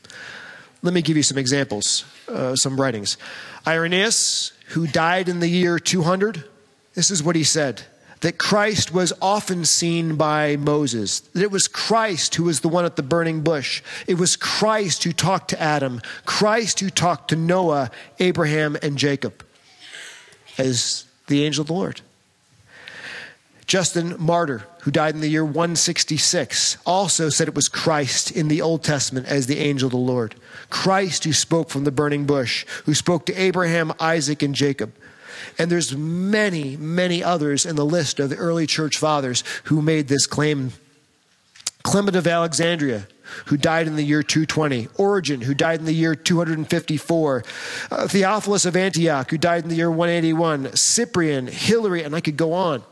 Let 0.82 0.92
me 0.92 1.02
give 1.02 1.16
you 1.16 1.22
some 1.22 1.38
examples, 1.38 2.04
uh, 2.28 2.56
some 2.56 2.78
writings. 2.78 3.16
Irenaeus, 3.66 4.52
who 4.68 4.86
died 4.86 5.28
in 5.28 5.40
the 5.40 5.48
year 5.48 5.78
200, 5.78 6.44
this 6.94 7.10
is 7.10 7.22
what 7.22 7.36
he 7.36 7.44
said 7.44 7.82
that 8.24 8.38
Christ 8.38 8.90
was 8.90 9.12
often 9.20 9.66
seen 9.66 10.16
by 10.16 10.56
Moses, 10.56 11.20
that 11.20 11.42
it 11.42 11.50
was 11.50 11.68
Christ 11.68 12.34
who 12.36 12.44
was 12.44 12.60
the 12.60 12.70
one 12.70 12.86
at 12.86 12.96
the 12.96 13.02
burning 13.02 13.42
bush. 13.42 13.82
It 14.06 14.14
was 14.14 14.34
Christ 14.34 15.04
who 15.04 15.12
talked 15.12 15.50
to 15.50 15.60
Adam, 15.60 16.00
Christ 16.24 16.80
who 16.80 16.88
talked 16.88 17.28
to 17.28 17.36
Noah, 17.36 17.90
Abraham, 18.20 18.78
and 18.82 18.96
Jacob 18.96 19.44
as 20.56 21.04
the 21.26 21.44
angel 21.44 21.60
of 21.60 21.66
the 21.66 21.74
Lord. 21.74 22.00
Justin 23.66 24.16
Martyr, 24.18 24.64
who 24.84 24.90
died 24.90 25.14
in 25.14 25.20
the 25.20 25.28
year 25.28 25.44
166, 25.44 26.78
also 26.86 27.28
said 27.28 27.46
it 27.46 27.54
was 27.54 27.68
Christ 27.68 28.30
in 28.30 28.48
the 28.48 28.62
Old 28.62 28.82
Testament 28.82 29.26
as 29.26 29.48
the 29.48 29.58
angel 29.58 29.88
of 29.88 29.92
the 29.92 29.98
Lord. 29.98 30.34
Christ 30.70 31.24
who 31.24 31.34
spoke 31.34 31.68
from 31.68 31.84
the 31.84 31.92
burning 31.92 32.24
bush, 32.24 32.64
who 32.86 32.94
spoke 32.94 33.26
to 33.26 33.34
Abraham, 33.34 33.92
Isaac, 34.00 34.42
and 34.42 34.54
Jacob. 34.54 34.94
And 35.58 35.70
there's 35.70 35.96
many, 35.96 36.76
many 36.76 37.22
others 37.22 37.66
in 37.66 37.76
the 37.76 37.84
list 37.84 38.20
of 38.20 38.30
the 38.30 38.36
early 38.36 38.66
church 38.66 38.96
fathers 38.96 39.44
who 39.64 39.82
made 39.82 40.08
this 40.08 40.26
claim. 40.26 40.72
Clement 41.82 42.16
of 42.16 42.26
Alexandria, 42.26 43.06
who 43.46 43.58
died 43.58 43.86
in 43.86 43.96
the 43.96 44.02
year 44.02 44.22
220, 44.22 44.88
Origen, 44.96 45.42
who 45.42 45.54
died 45.54 45.80
in 45.80 45.86
the 45.86 45.92
year 45.92 46.14
254, 46.14 47.44
uh, 47.90 48.08
Theophilus 48.08 48.64
of 48.64 48.74
Antioch, 48.74 49.30
who 49.30 49.36
died 49.36 49.64
in 49.64 49.68
the 49.68 49.76
year 49.76 49.90
181, 49.90 50.74
Cyprian, 50.74 51.46
Hilary, 51.46 52.02
and 52.02 52.14
I 52.14 52.20
could 52.20 52.38
go 52.38 52.54
on. 52.54 52.82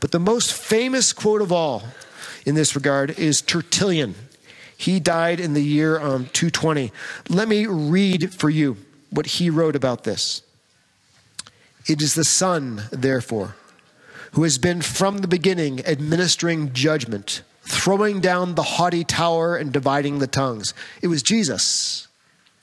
But 0.00 0.10
the 0.10 0.18
most 0.18 0.52
famous 0.52 1.12
quote 1.12 1.42
of 1.42 1.52
all 1.52 1.84
in 2.44 2.54
this 2.54 2.74
regard 2.74 3.18
is 3.18 3.40
Tertullian. 3.40 4.14
He 4.76 5.00
died 5.00 5.40
in 5.40 5.54
the 5.54 5.62
year 5.62 5.98
um, 5.98 6.28
220. 6.32 6.92
Let 7.28 7.48
me 7.48 7.66
read 7.66 8.34
for 8.34 8.50
you 8.50 8.76
what 9.10 9.26
he 9.26 9.48
wrote 9.48 9.76
about 9.76 10.04
this. 10.04 10.42
It 11.86 12.00
is 12.00 12.14
the 12.14 12.24
Son, 12.24 12.82
therefore, 12.90 13.56
who 14.32 14.42
has 14.42 14.58
been 14.58 14.80
from 14.80 15.18
the 15.18 15.28
beginning 15.28 15.84
administering 15.84 16.72
judgment, 16.72 17.42
throwing 17.62 18.20
down 18.20 18.54
the 18.54 18.62
haughty 18.62 19.04
tower 19.04 19.56
and 19.56 19.72
dividing 19.72 20.18
the 20.18 20.26
tongues. 20.26 20.72
It 21.02 21.08
was 21.08 21.22
Jesus 21.22 22.08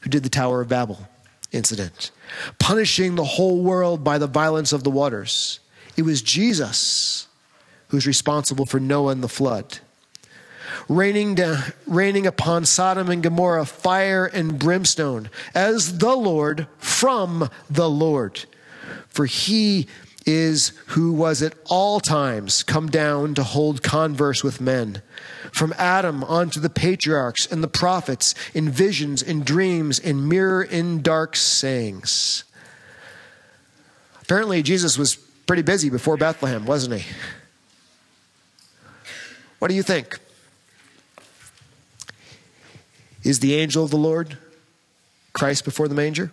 who 0.02 0.10
did 0.10 0.24
the 0.24 0.30
Tower 0.30 0.62
of 0.62 0.70
Babel 0.70 1.08
incident, 1.52 2.12
punishing 2.60 3.16
the 3.16 3.24
whole 3.24 3.62
world 3.62 4.04
by 4.04 4.18
the 4.18 4.28
violence 4.28 4.74
of 4.74 4.84
the 4.84 4.90
waters. 4.90 5.60
It 5.96 6.04
was 6.04 6.22
Jesus 6.22 7.28
who's 7.90 8.08
responsible 8.08 8.66
for 8.66 8.80
Noah 8.80 9.12
and 9.12 9.24
the 9.24 9.30
flood. 9.30 9.80
Raining, 10.88 11.36
down, 11.36 11.60
raining 11.86 12.26
upon 12.26 12.66
Sodom 12.66 13.10
and 13.10 13.22
Gomorrah 13.22 13.66
fire 13.66 14.26
and 14.26 14.58
brimstone 14.58 15.30
as 15.54 16.00
the 16.00 16.16
Lord 16.16 16.68
from 16.80 17.50
the 17.70 17.90
Lord 17.90 18.46
for 19.08 19.26
he 19.26 19.88
is 20.26 20.74
who 20.88 21.12
was 21.12 21.42
at 21.42 21.54
all 21.66 22.00
times 22.00 22.64
come 22.64 22.90
down 22.90 23.34
to 23.34 23.44
hold 23.44 23.82
converse 23.82 24.44
with 24.44 24.62
men. 24.62 25.02
From 25.52 25.74
Adam 25.78 26.24
on 26.24 26.50
to 26.52 26.60
the 26.60 26.70
patriarchs 26.70 27.52
and 27.52 27.64
the 27.64 27.68
prophets, 27.68 28.36
in 28.54 28.70
visions, 28.70 29.22
in 29.22 29.44
dreams, 29.44 30.00
in 30.00 30.28
mirror, 30.28 30.64
in 30.64 31.02
dark 31.02 31.36
sayings. 31.36 32.44
Apparently, 34.22 34.62
Jesus 34.64 34.98
was 34.98 35.16
pretty 35.16 35.64
busy 35.64 35.90
before 35.90 36.18
Bethlehem, 36.18 36.66
wasn't 36.66 37.02
he? 37.02 37.12
What 39.60 39.68
do 39.68 39.76
you 39.76 39.84
think? 39.84 40.18
Is 43.24 43.40
the 43.40 43.56
angel 43.56 43.84
of 43.84 43.92
the 43.92 43.98
Lord 43.98 44.38
Christ 45.34 45.66
before 45.66 45.88
the 45.88 45.96
manger? 45.96 46.32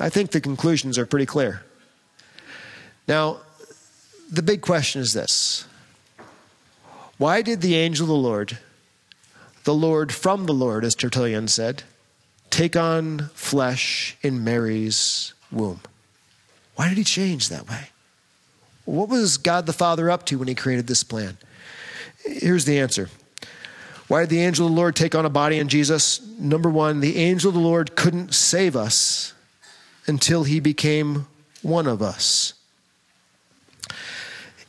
I 0.00 0.08
think 0.08 0.30
the 0.30 0.40
conclusions 0.40 0.96
are 0.98 1.04
pretty 1.04 1.26
clear. 1.26 1.62
Now, 3.06 3.38
the 4.30 4.42
big 4.42 4.62
question 4.62 5.02
is 5.02 5.12
this 5.12 5.66
Why 7.18 7.42
did 7.42 7.60
the 7.60 7.76
angel 7.76 8.04
of 8.04 8.08
the 8.08 8.14
Lord, 8.14 8.58
the 9.64 9.74
Lord 9.74 10.12
from 10.12 10.46
the 10.46 10.54
Lord, 10.54 10.84
as 10.84 10.94
Tertullian 10.94 11.48
said, 11.48 11.82
take 12.48 12.76
on 12.76 13.30
flesh 13.34 14.16
in 14.22 14.42
Mary's 14.42 15.34
womb? 15.52 15.80
Why 16.76 16.88
did 16.88 16.96
he 16.96 17.04
change 17.04 17.48
that 17.50 17.68
way? 17.68 17.90
What 18.86 19.10
was 19.10 19.36
God 19.36 19.66
the 19.66 19.72
Father 19.72 20.10
up 20.10 20.24
to 20.26 20.38
when 20.38 20.48
he 20.48 20.54
created 20.54 20.86
this 20.86 21.04
plan? 21.04 21.36
Here's 22.24 22.64
the 22.64 22.78
answer. 22.78 23.10
Why 24.08 24.22
did 24.22 24.30
the 24.30 24.40
angel 24.40 24.66
of 24.66 24.72
the 24.72 24.76
Lord 24.76 24.96
take 24.96 25.14
on 25.14 25.26
a 25.26 25.30
body 25.30 25.58
in 25.58 25.68
Jesus? 25.68 26.26
Number 26.38 26.70
one, 26.70 27.00
the 27.00 27.18
angel 27.18 27.50
of 27.50 27.54
the 27.54 27.60
Lord 27.60 27.94
couldn't 27.94 28.34
save 28.34 28.74
us 28.74 29.34
until 30.10 30.42
he 30.42 30.60
became 30.60 31.26
one 31.62 31.86
of 31.86 32.02
us. 32.02 32.52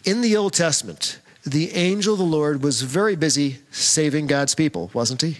In 0.06 0.22
the 0.22 0.38
Old 0.38 0.54
Testament, 0.54 1.20
the 1.44 1.72
angel 1.74 2.14
of 2.14 2.20
the 2.20 2.26
Lord 2.26 2.62
was 2.64 2.84
very 2.84 3.16
busy 3.16 3.58
saving 3.72 4.28
God's 4.28 4.56
people, 4.56 4.92
wasn't 4.94 5.24
he? 5.24 5.39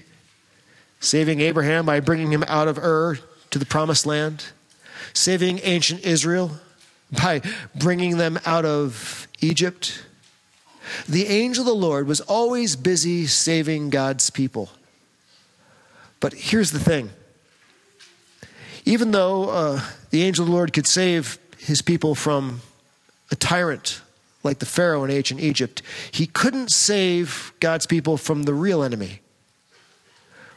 Saving 1.00 1.40
Abraham 1.40 1.86
by 1.86 2.00
bringing 2.00 2.32
him 2.32 2.44
out 2.48 2.68
of 2.68 2.78
Ur 2.80 3.20
to 3.52 3.60
the 3.60 3.66
promised 3.66 4.06
land, 4.06 4.46
saving 5.14 5.60
ancient 5.64 6.04
Israel 6.04 6.60
by 7.12 7.42
bringing 7.76 8.18
them 8.18 8.40
out 8.46 8.66
of 8.66 9.28
Egypt. 9.40 10.04
The 11.08 11.28
angel 11.28 11.62
of 11.62 11.68
the 11.68 11.76
Lord 11.76 12.08
was 12.08 12.22
always 12.22 12.76
busy 12.76 13.28
saving 13.28 13.92
God's 13.92 14.32
people. 14.32 14.70
But 16.20 16.34
here's 16.34 16.72
the 16.72 16.80
thing 16.80 17.12
even 18.86 19.12
though 19.12 19.50
uh, 19.50 19.82
the 20.10 20.24
angel 20.24 20.44
of 20.44 20.50
the 20.50 20.56
Lord 20.56 20.74
could 20.74 20.88
save 20.88 21.38
his 21.58 21.82
people 21.82 22.16
from 22.16 22.62
a 23.32 23.36
tyrant 23.36 24.02
like 24.44 24.60
the 24.60 24.66
Pharaoh 24.66 25.04
in 25.04 25.12
ancient 25.12 25.40
Egypt, 25.40 25.82
he 26.12 26.26
couldn't 26.26 26.72
save 26.72 27.54
God's 27.60 27.86
people 27.86 28.18
from 28.18 28.44
the 28.44 28.54
real 28.54 28.82
enemy, 28.82 29.22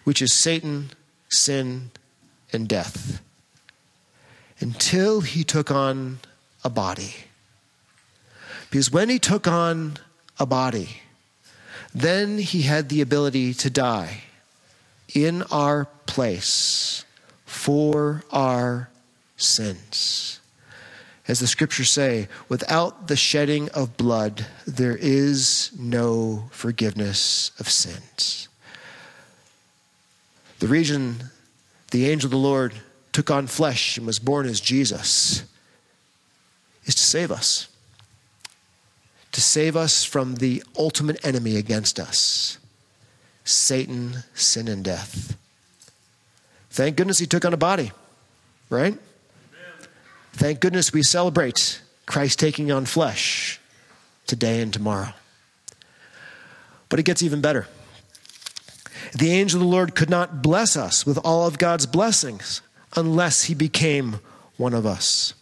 which 0.04 0.22
is 0.22 0.32
Satan, 0.32 0.90
sin, 1.28 1.90
and 2.52 2.66
death, 2.66 3.20
until 4.60 5.20
he 5.20 5.44
took 5.44 5.70
on 5.70 6.20
a 6.62 6.70
body. 6.70 7.14
Because 8.70 8.90
when 8.90 9.08
he 9.08 9.18
took 9.18 9.46
on 9.46 9.98
a 10.38 10.46
body, 10.46 11.00
then 11.94 12.38
he 12.38 12.62
had 12.62 12.88
the 12.88 13.00
ability 13.00 13.52
to 13.54 13.70
die 13.70 14.22
in 15.14 15.42
our 15.44 15.84
place 16.06 17.04
for 17.54 18.24
our 18.30 18.90
sins. 19.36 20.40
As 21.26 21.40
the 21.40 21.46
scriptures 21.46 21.88
say, 21.88 22.28
without 22.48 23.08
the 23.08 23.16
shedding 23.16 23.70
of 23.70 23.96
blood, 23.96 24.46
there 24.66 24.98
is 25.00 25.70
no 25.78 26.50
forgiveness 26.50 27.52
of 27.58 27.70
sins. 27.70 28.48
The 30.58 30.66
reason 30.66 31.30
the 31.90 32.10
angel 32.10 32.26
of 32.26 32.32
the 32.32 32.36
Lord 32.36 32.74
took 33.12 33.30
on 33.30 33.46
flesh 33.46 33.96
and 33.96 34.06
was 34.06 34.18
born 34.18 34.46
as 34.46 34.60
Jesus 34.60 35.44
is 36.84 36.94
to 36.94 37.02
save 37.02 37.30
us, 37.30 37.68
to 39.32 39.40
save 39.40 39.76
us 39.76 40.04
from 40.04 40.34
the 40.34 40.62
ultimate 40.76 41.24
enemy 41.24 41.56
against 41.56 41.98
us 41.98 42.58
Satan, 43.44 44.24
sin, 44.34 44.68
and 44.68 44.82
death. 44.82 45.36
Thank 46.74 46.96
goodness 46.96 47.20
he 47.20 47.26
took 47.26 47.44
on 47.44 47.54
a 47.54 47.56
body, 47.56 47.92
right? 48.68 48.98
Thank 50.32 50.58
goodness 50.58 50.92
we 50.92 51.04
celebrate 51.04 51.80
Christ 52.04 52.40
taking 52.40 52.72
on 52.72 52.84
flesh 52.84 53.60
today 54.26 54.60
and 54.60 54.72
tomorrow. 54.72 55.14
But 56.88 56.98
it 56.98 57.04
gets 57.04 57.22
even 57.22 57.40
better. 57.40 57.68
The 59.16 59.30
angel 59.30 59.60
of 59.60 59.66
the 59.66 59.70
Lord 59.70 59.94
could 59.94 60.10
not 60.10 60.42
bless 60.42 60.76
us 60.76 61.06
with 61.06 61.16
all 61.18 61.46
of 61.46 61.58
God's 61.58 61.86
blessings 61.86 62.60
unless 62.96 63.44
he 63.44 63.54
became 63.54 64.18
one 64.56 64.74
of 64.74 64.84
us. 64.84 65.32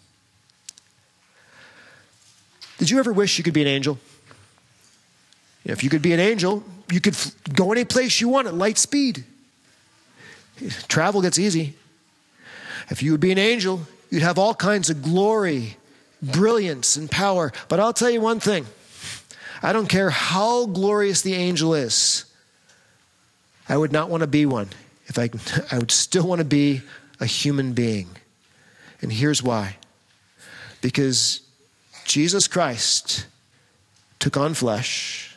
Did 2.77 2.91
you 2.91 2.99
ever 2.99 3.11
wish 3.11 3.39
you 3.39 3.45
could 3.45 3.55
be 3.55 3.63
an 3.63 3.69
angel? 3.69 3.99
If 5.65 5.83
you 5.83 5.89
could 5.89 6.03
be 6.03 6.13
an 6.13 6.21
angel, 6.21 6.63
you 6.91 7.01
could 7.01 7.17
go 7.55 7.73
any 7.73 7.87
place 7.87 8.21
you 8.21 8.29
want 8.29 8.49
at 8.49 8.55
light 8.55 8.77
speed. 8.77 9.25
Travel 10.89 11.23
gets 11.23 11.39
easy. 11.39 11.75
If 12.91 13.03
you 13.03 13.13
would 13.13 13.21
be 13.21 13.33
an 13.33 13.39
angel, 13.39 13.83
you'd 14.11 14.23
have 14.23 14.39
all 14.39 14.55
kinds 14.55 14.91
of 14.91 15.03
glory, 15.03 15.77
brilliance, 16.21 16.97
and 16.97 17.11
power. 17.11 17.53
But 17.69 17.81
I'll 17.81 17.93
tell 17.93 18.11
you 18.11 18.21
one 18.21 18.41
thing 18.41 18.67
I 19.63 19.73
don't 19.73 19.89
care 19.89 20.11
how 20.11 20.67
glorious 20.67 21.23
the 21.23 21.35
angel 21.35 21.75
is, 21.75 22.25
I 23.69 23.77
would 23.77 23.93
not 23.93 24.11
want 24.11 24.23
to 24.23 24.27
be 24.27 24.45
one. 24.45 24.69
If 25.07 25.19
I, 25.19 25.31
I 25.75 25.79
would 25.79 25.91
still 25.91 26.27
want 26.27 26.41
to 26.41 26.45
be 26.45 26.83
a 27.21 27.27
human 27.27 27.73
being. 27.73 28.09
And 29.01 29.13
here's 29.13 29.43
why 29.43 29.77
because 30.81 31.41
Jesus 32.05 32.49
Christ 32.49 33.27
took 34.19 34.37
on 34.37 34.53
flesh 34.53 35.37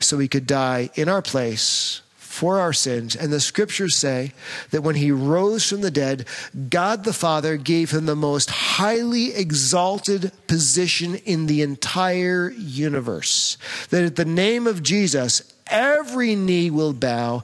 so 0.00 0.18
he 0.18 0.28
could 0.28 0.46
die 0.46 0.90
in 0.94 1.08
our 1.08 1.22
place 1.22 2.02
for 2.36 2.60
our 2.60 2.74
sins. 2.74 3.16
And 3.16 3.32
the 3.32 3.40
scriptures 3.40 3.96
say 3.96 4.32
that 4.70 4.82
when 4.82 4.94
he 4.94 5.10
rose 5.10 5.66
from 5.66 5.80
the 5.80 5.90
dead, 5.90 6.26
God 6.68 7.04
the 7.04 7.14
Father 7.14 7.56
gave 7.56 7.92
him 7.92 8.04
the 8.04 8.14
most 8.14 8.50
highly 8.50 9.34
exalted 9.34 10.30
position 10.46 11.14
in 11.14 11.46
the 11.46 11.62
entire 11.62 12.50
universe. 12.50 13.56
That 13.88 14.04
at 14.04 14.16
the 14.16 14.26
name 14.26 14.66
of 14.66 14.82
Jesus, 14.82 15.50
every 15.68 16.34
knee 16.34 16.68
will 16.68 16.92
bow, 16.92 17.40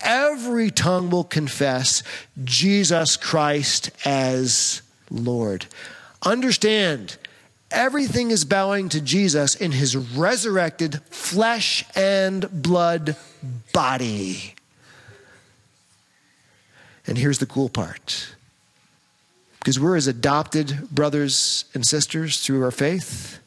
every 0.00 0.70
tongue 0.70 1.10
will 1.10 1.24
confess 1.24 2.02
Jesus 2.42 3.18
Christ 3.18 3.90
as 4.06 4.80
Lord. 5.10 5.66
Understand, 6.22 7.18
everything 7.70 8.30
is 8.30 8.46
bowing 8.46 8.88
to 8.88 9.02
Jesus 9.02 9.54
in 9.54 9.72
his 9.72 9.98
resurrected 9.98 11.02
flesh 11.10 11.84
and 11.94 12.50
blood 12.50 13.16
body. 13.72 14.54
And 17.06 17.18
here's 17.18 17.38
the 17.38 17.46
cool 17.46 17.68
part 17.68 18.34
because 19.58 19.78
we're 19.78 19.94
his 19.94 20.06
adopted 20.06 20.88
brothers 20.90 21.66
and 21.74 21.84
sisters 21.84 22.40
through 22.40 22.62
our 22.64 22.70
faith. 22.70 23.38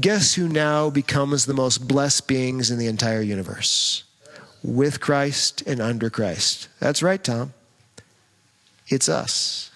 Guess 0.00 0.34
who 0.34 0.48
now 0.48 0.88
becomes 0.88 1.44
the 1.44 1.54
most 1.54 1.86
blessed 1.86 2.26
beings 2.26 2.70
in 2.70 2.78
the 2.78 2.86
entire 2.86 3.20
universe? 3.20 4.04
With 4.62 5.00
Christ 5.00 5.62
and 5.66 5.80
under 5.80 6.08
Christ. 6.08 6.68
That's 6.80 7.02
right, 7.02 7.22
Tom. 7.22 7.52
It's 8.88 9.08
us. 9.08 9.70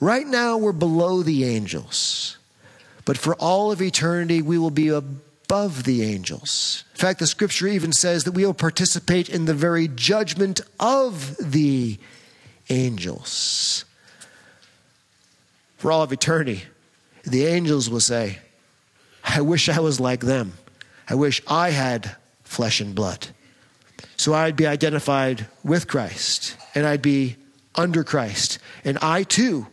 Right 0.00 0.26
now, 0.26 0.58
we're 0.58 0.72
below 0.72 1.22
the 1.22 1.44
angels. 1.44 2.36
But 3.04 3.16
for 3.16 3.34
all 3.36 3.70
of 3.70 3.80
eternity, 3.80 4.42
we 4.42 4.58
will 4.58 4.70
be 4.70 4.88
above 4.88 5.20
the 5.84 6.02
angels. 6.02 6.84
In 6.94 6.98
fact, 6.98 7.18
the 7.18 7.26
scripture 7.26 7.66
even 7.66 7.92
says 7.92 8.24
that 8.24 8.32
we 8.32 8.44
will 8.44 8.54
participate 8.54 9.28
in 9.28 9.44
the 9.44 9.54
very 9.54 9.88
judgment 9.88 10.60
of 10.80 11.36
the 11.38 11.98
angels. 12.68 13.84
For 15.76 15.92
all 15.92 16.02
of 16.02 16.12
eternity, 16.12 16.64
the 17.24 17.46
angels 17.46 17.90
will 17.90 18.00
say, 18.00 18.38
I 19.22 19.40
wish 19.40 19.68
I 19.68 19.80
was 19.80 20.00
like 20.00 20.20
them. 20.20 20.54
I 21.08 21.14
wish 21.14 21.42
I 21.46 21.70
had 21.70 22.16
flesh 22.42 22.80
and 22.80 22.94
blood. 22.94 23.28
So 24.16 24.34
I'd 24.34 24.56
be 24.56 24.66
identified 24.66 25.46
with 25.62 25.88
Christ 25.88 26.56
and 26.74 26.86
I'd 26.86 27.02
be 27.02 27.36
under 27.74 28.04
Christ. 28.04 28.58
And 28.84 28.98
I 28.98 29.22
too 29.24 29.66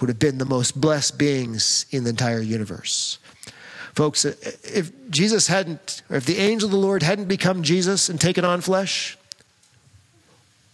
would 0.00 0.08
have 0.08 0.18
been 0.18 0.38
the 0.38 0.44
most 0.44 0.80
blessed 0.80 1.18
beings 1.18 1.86
in 1.90 2.04
the 2.04 2.10
entire 2.10 2.40
universe. 2.40 3.18
Folks, 3.94 4.24
uh, 4.24 4.34
if 4.64 4.90
Jesus 5.10 5.48
hadn't, 5.48 6.02
or 6.10 6.16
if 6.16 6.26
the 6.26 6.38
angel 6.38 6.66
of 6.66 6.72
the 6.72 6.78
Lord 6.78 7.02
hadn't 7.02 7.26
become 7.26 7.62
Jesus 7.62 8.08
and 8.08 8.20
taken 8.20 8.44
on 8.44 8.60
flesh, 8.60 9.16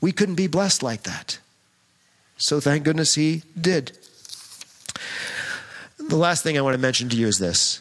we 0.01 0.13
couldn't 0.13 0.35
be 0.35 0.47
blessed 0.47 0.83
like 0.83 1.03
that. 1.03 1.39
So 2.37 2.61
thank 2.61 2.85
goodness 2.85 3.15
he 3.15 3.43
did. 3.59 3.97
The 5.99 6.17
last 6.17 6.43
thing 6.43 6.59
I 6.59 6.61
want 6.61 6.75
to 6.75 6.81
mention 6.81 7.09
to 7.09 7.17
you 7.17 7.27
is 7.27 7.39
this. 7.39 7.81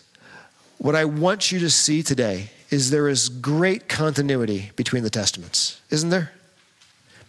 What 0.78 0.96
I 0.96 1.06
want 1.06 1.52
you 1.52 1.60
to 1.60 1.70
see 1.70 2.04
today 2.04 2.52
is 2.70 2.90
there 2.90 3.08
is 3.08 3.30
great 3.30 3.90
continuity 3.90 4.72
between 4.76 5.04
the 5.04 5.10
testaments, 5.10 5.82
isn't 5.90 6.10
there? 6.10 6.32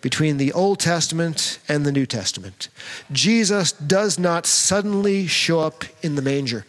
between 0.04 0.36
the 0.36 0.52
Old 0.52 0.80
Testament 0.80 1.58
and 1.66 1.86
the 1.86 1.90
New 1.90 2.04
Testament. 2.04 2.68
Jesus 3.10 3.72
does 3.72 4.18
not 4.18 4.44
suddenly 4.44 5.26
show 5.26 5.60
up 5.60 5.82
in 6.02 6.14
the 6.14 6.20
manger. 6.20 6.66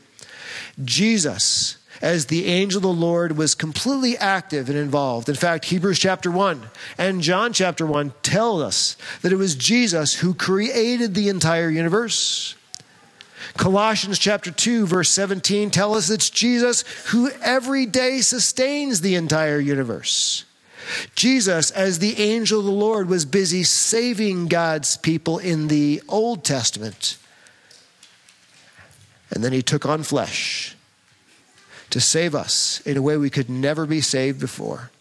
Jesus, 0.84 1.78
as 2.02 2.26
the 2.26 2.46
angel 2.46 2.80
of 2.80 2.84
the 2.84 2.90
Lord, 2.90 3.38
was 3.38 3.56
completely 3.56 4.18
active 4.18 4.68
and 4.70 4.78
involved. 4.78 5.30
In 5.30 5.36
fact, 5.36 5.66
Hebrews 5.66 6.00
chapter 6.00 6.30
1 6.30 6.62
and 6.98 7.22
John 7.22 7.54
chapter 7.54 7.86
1 7.86 8.14
tell 8.22 8.62
us 8.62 8.98
that 9.22 9.32
it 9.32 9.38
was 9.38 9.56
Jesus 9.56 10.16
who 10.16 10.34
created 10.34 11.14
the 11.14 11.30
entire 11.30 11.70
universe. 11.70 12.56
Colossians 13.58 14.20
chapter 14.20 14.52
2 14.52 14.86
verse 14.86 15.10
17 15.10 15.70
tell 15.70 15.96
us 15.96 16.10
it's 16.10 16.30
Jesus 16.30 16.84
who 17.08 17.30
every 17.42 17.86
day 17.86 18.20
sustains 18.20 19.00
the 19.00 19.16
entire 19.16 19.60
universe. 19.60 20.44
Jesus, 21.16 21.72
as 21.72 22.00
the 22.00 22.20
angel 22.20 22.60
of 22.60 22.66
the 22.66 22.72
Lord, 22.72 23.10
was 23.10 23.26
busy 23.26 23.64
saving 23.64 24.48
God's 24.48 24.98
people 24.98 25.40
in 25.40 25.68
the 25.68 26.02
Old 26.08 26.44
Testament. 26.44 27.18
And 29.32 29.44
then 29.44 29.54
he 29.54 29.62
took 29.62 29.86
on 29.86 30.04
flesh 30.04 30.76
to 31.90 32.00
save 32.00 32.36
us 32.36 32.82
in 32.86 32.98
a 32.98 33.02
way 33.02 33.18
we 33.18 33.30
could 33.30 33.50
never 33.50 33.86
be 33.86 34.02
saved 34.02 34.40
before 34.40 34.92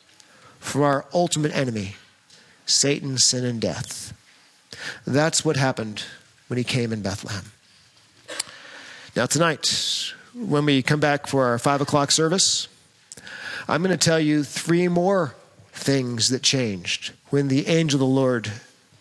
from 0.59 0.83
our 0.83 1.05
ultimate 1.13 1.55
enemy, 1.55 1.97
Satan, 2.67 3.19
sin, 3.19 3.45
and 3.45 3.61
death. 3.61 4.13
That's 5.07 5.45
what 5.45 5.57
happened 5.57 6.05
when 6.49 6.57
he 6.57 6.65
came 6.65 6.93
in 6.93 7.03
Bethlehem. 7.03 7.53
Now, 9.15 9.27
tonight, 9.27 10.13
when 10.35 10.65
we 10.65 10.83
come 10.83 11.01
back 11.01 11.27
for 11.27 11.45
our 11.47 11.59
five 11.59 11.81
o'clock 11.81 12.11
service, 12.11 12.69
I'm 13.69 13.83
going 13.83 13.97
to 13.97 14.05
tell 14.05 14.21
you 14.21 14.43
three 14.43 14.89
more 14.89 15.35
things 15.73 16.29
that 16.31 16.43
changed 16.43 17.13
when 17.31 17.49
the 17.49 17.67
angel 17.67 17.97
of 17.97 18.01
the 18.01 18.07
Lord 18.07 18.51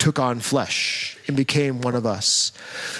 took 0.04 0.20
on 0.20 0.41
flesh 0.41 1.18
and 1.28 1.38
became 1.38 1.80
one 1.80 1.95
of 1.95 2.06
us. 2.06 2.51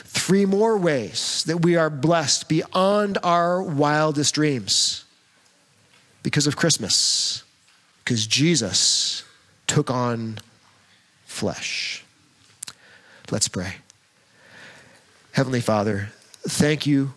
Three 0.06 0.46
more 0.46 0.78
ways 0.78 1.44
that 1.48 1.58
we 1.58 1.76
are 1.76 1.90
blessed 1.90 2.48
beyond 2.48 3.18
our 3.24 3.62
wildest 3.62 4.36
dreams 4.36 5.04
because 6.24 6.48
of 6.48 6.56
Christmas, 6.56 7.44
because 8.06 8.26
Jesus 8.26 9.26
took 9.68 9.92
on 9.92 10.40
flesh. 11.26 12.06
Let's 13.30 13.50
pray. 13.50 13.76
Heavenly 15.34 15.60
Father, 15.60 16.08
thank 16.48 16.88
you 16.88 17.14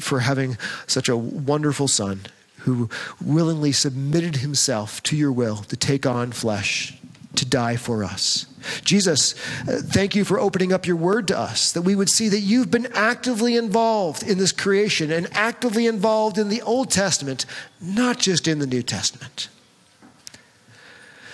for 0.00 0.20
having 0.20 0.58
such 0.86 1.08
a 1.08 1.16
wonderful 1.16 1.88
Son 1.88 2.20
who 2.58 2.90
willingly 3.24 3.72
submitted 3.72 4.36
himself 4.36 5.02
to 5.04 5.16
your 5.16 5.32
will 5.32 5.56
to 5.56 5.76
take 5.78 6.04
on 6.04 6.30
flesh, 6.30 6.98
to 7.36 7.46
die 7.46 7.76
for 7.76 8.04
us. 8.04 8.44
Jesus, 8.84 9.34
uh, 9.68 9.80
thank 9.82 10.14
you 10.14 10.24
for 10.24 10.38
opening 10.38 10.72
up 10.72 10.86
your 10.86 10.96
word 10.96 11.28
to 11.28 11.38
us, 11.38 11.72
that 11.72 11.82
we 11.82 11.94
would 11.94 12.08
see 12.08 12.28
that 12.28 12.40
you've 12.40 12.70
been 12.70 12.86
actively 12.94 13.56
involved 13.56 14.22
in 14.22 14.38
this 14.38 14.52
creation 14.52 15.10
and 15.10 15.28
actively 15.32 15.86
involved 15.86 16.38
in 16.38 16.48
the 16.48 16.62
Old 16.62 16.90
Testament, 16.90 17.46
not 17.80 18.18
just 18.18 18.48
in 18.48 18.58
the 18.58 18.66
New 18.66 18.82
Testament. 18.82 19.48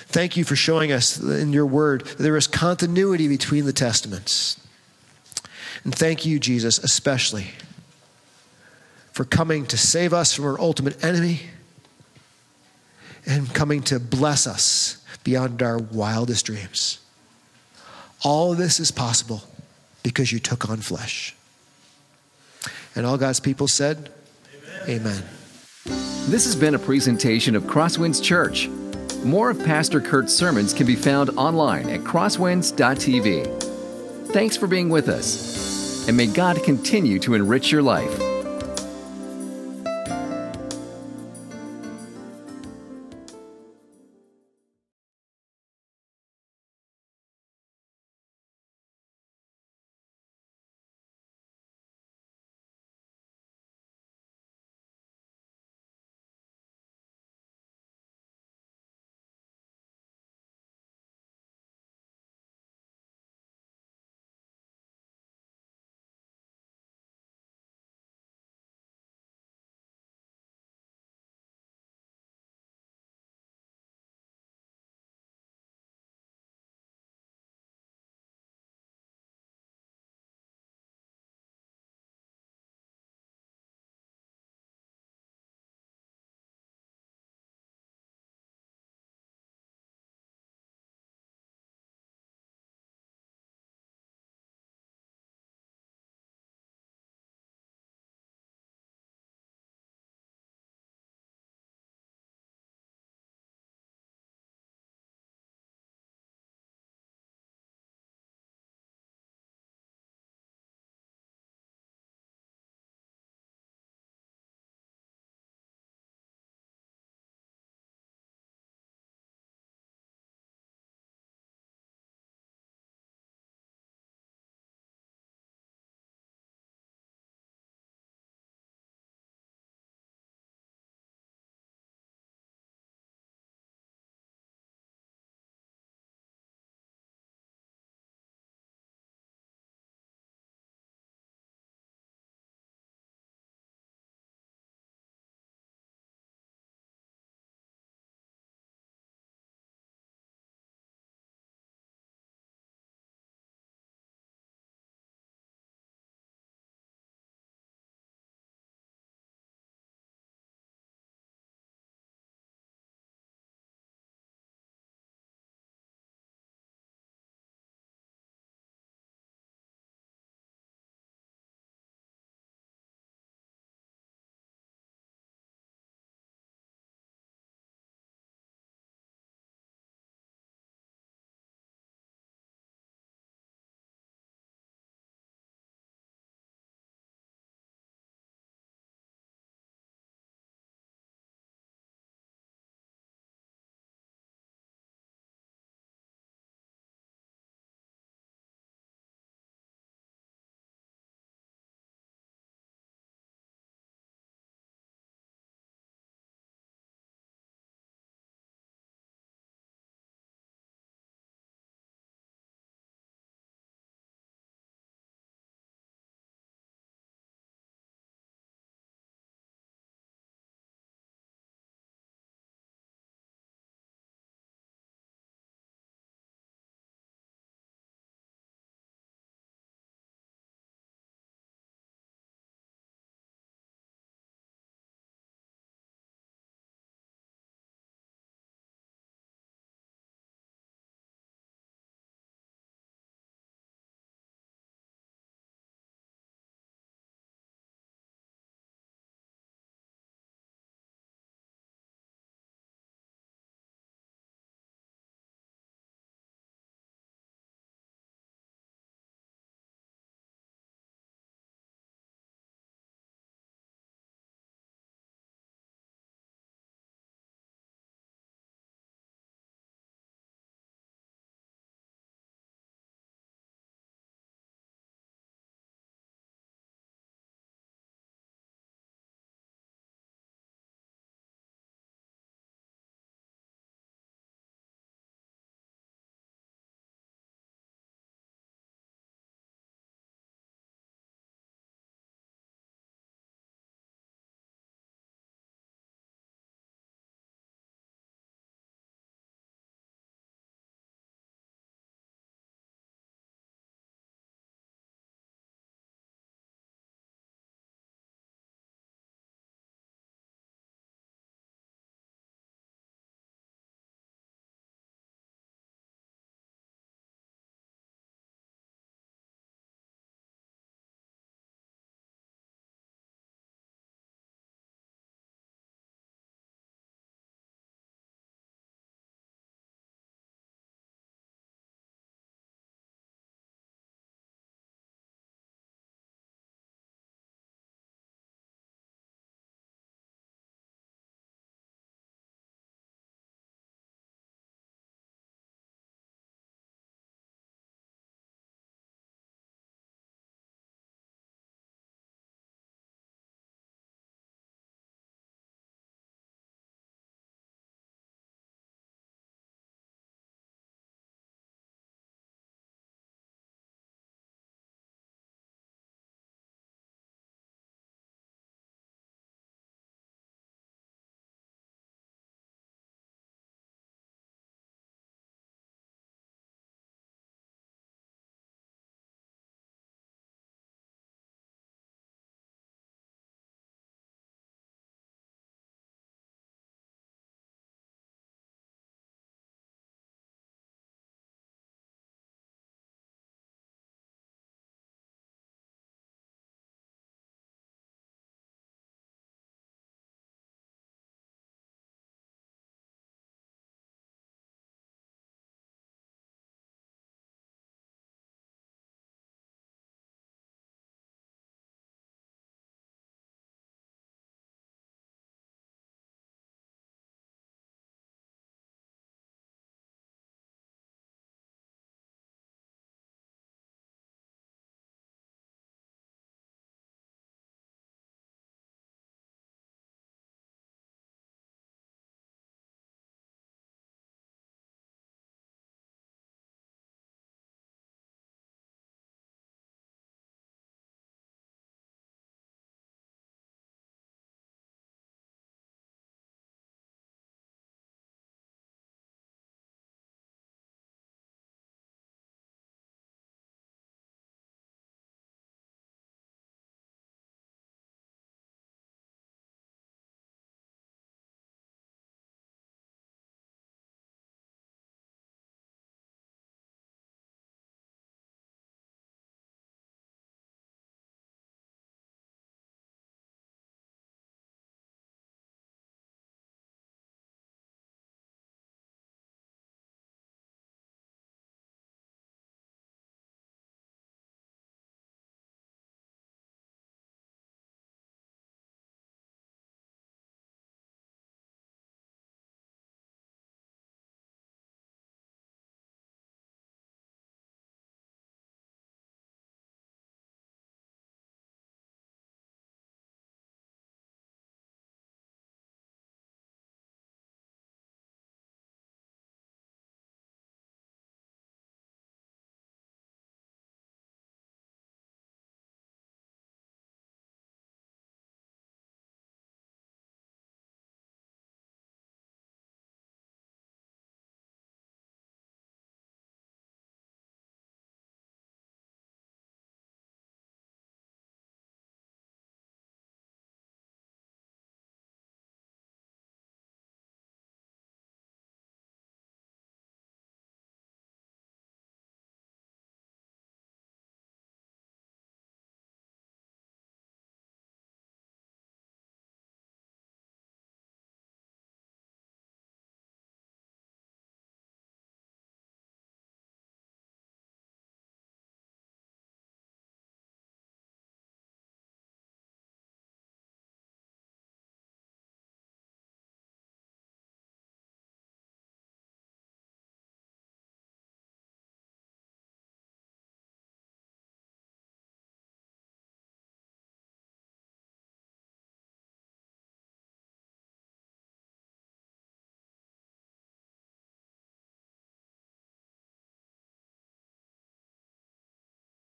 Thank 0.06 0.36
you 0.36 0.42
for 0.42 0.56
showing 0.56 0.90
us 0.90 1.20
in 1.20 1.52
your 1.52 1.66
word 1.66 2.04
there 2.18 2.36
is 2.36 2.48
continuity 2.48 3.28
between 3.28 3.64
the 3.64 3.72
Testaments. 3.72 4.60
And 5.84 5.94
thank 5.94 6.26
you, 6.26 6.40
Jesus, 6.40 6.78
especially 6.78 7.46
for 9.12 9.24
coming 9.24 9.66
to 9.66 9.78
save 9.78 10.12
us 10.12 10.34
from 10.34 10.46
our 10.46 10.60
ultimate 10.60 11.02
enemy 11.04 11.42
and 13.26 13.52
coming 13.54 13.82
to 13.82 14.00
bless 14.00 14.46
us 14.46 15.04
beyond 15.24 15.62
our 15.62 15.78
wildest 15.78 16.46
dreams. 16.46 16.98
All 18.22 18.54
this 18.54 18.80
is 18.80 18.90
possible 18.90 19.42
because 20.02 20.32
you 20.32 20.38
took 20.38 20.68
on 20.68 20.78
flesh. 20.78 21.34
And 22.94 23.06
all 23.06 23.16
God's 23.16 23.40
people 23.40 23.68
said, 23.68 24.10
Amen. 24.84 25.00
Amen. 25.00 25.22
This 26.28 26.44
has 26.44 26.54
been 26.54 26.74
a 26.74 26.78
presentation 26.78 27.56
of 27.56 27.64
Crosswinds 27.64 28.22
Church. 28.22 28.68
More 29.24 29.50
of 29.50 29.58
Pastor 29.64 30.00
Kurt's 30.00 30.34
sermons 30.34 30.72
can 30.72 30.86
be 30.86 30.96
found 30.96 31.30
online 31.30 31.88
at 31.90 32.00
crosswinds.tv. 32.00 33.62
Thanks 34.32 34.56
for 34.56 34.66
being 34.66 34.88
with 34.88 35.08
us, 35.08 36.06
and 36.08 36.16
may 36.16 36.26
God 36.26 36.62
continue 36.62 37.18
to 37.20 37.34
enrich 37.34 37.72
your 37.72 37.82
life. 37.82 38.29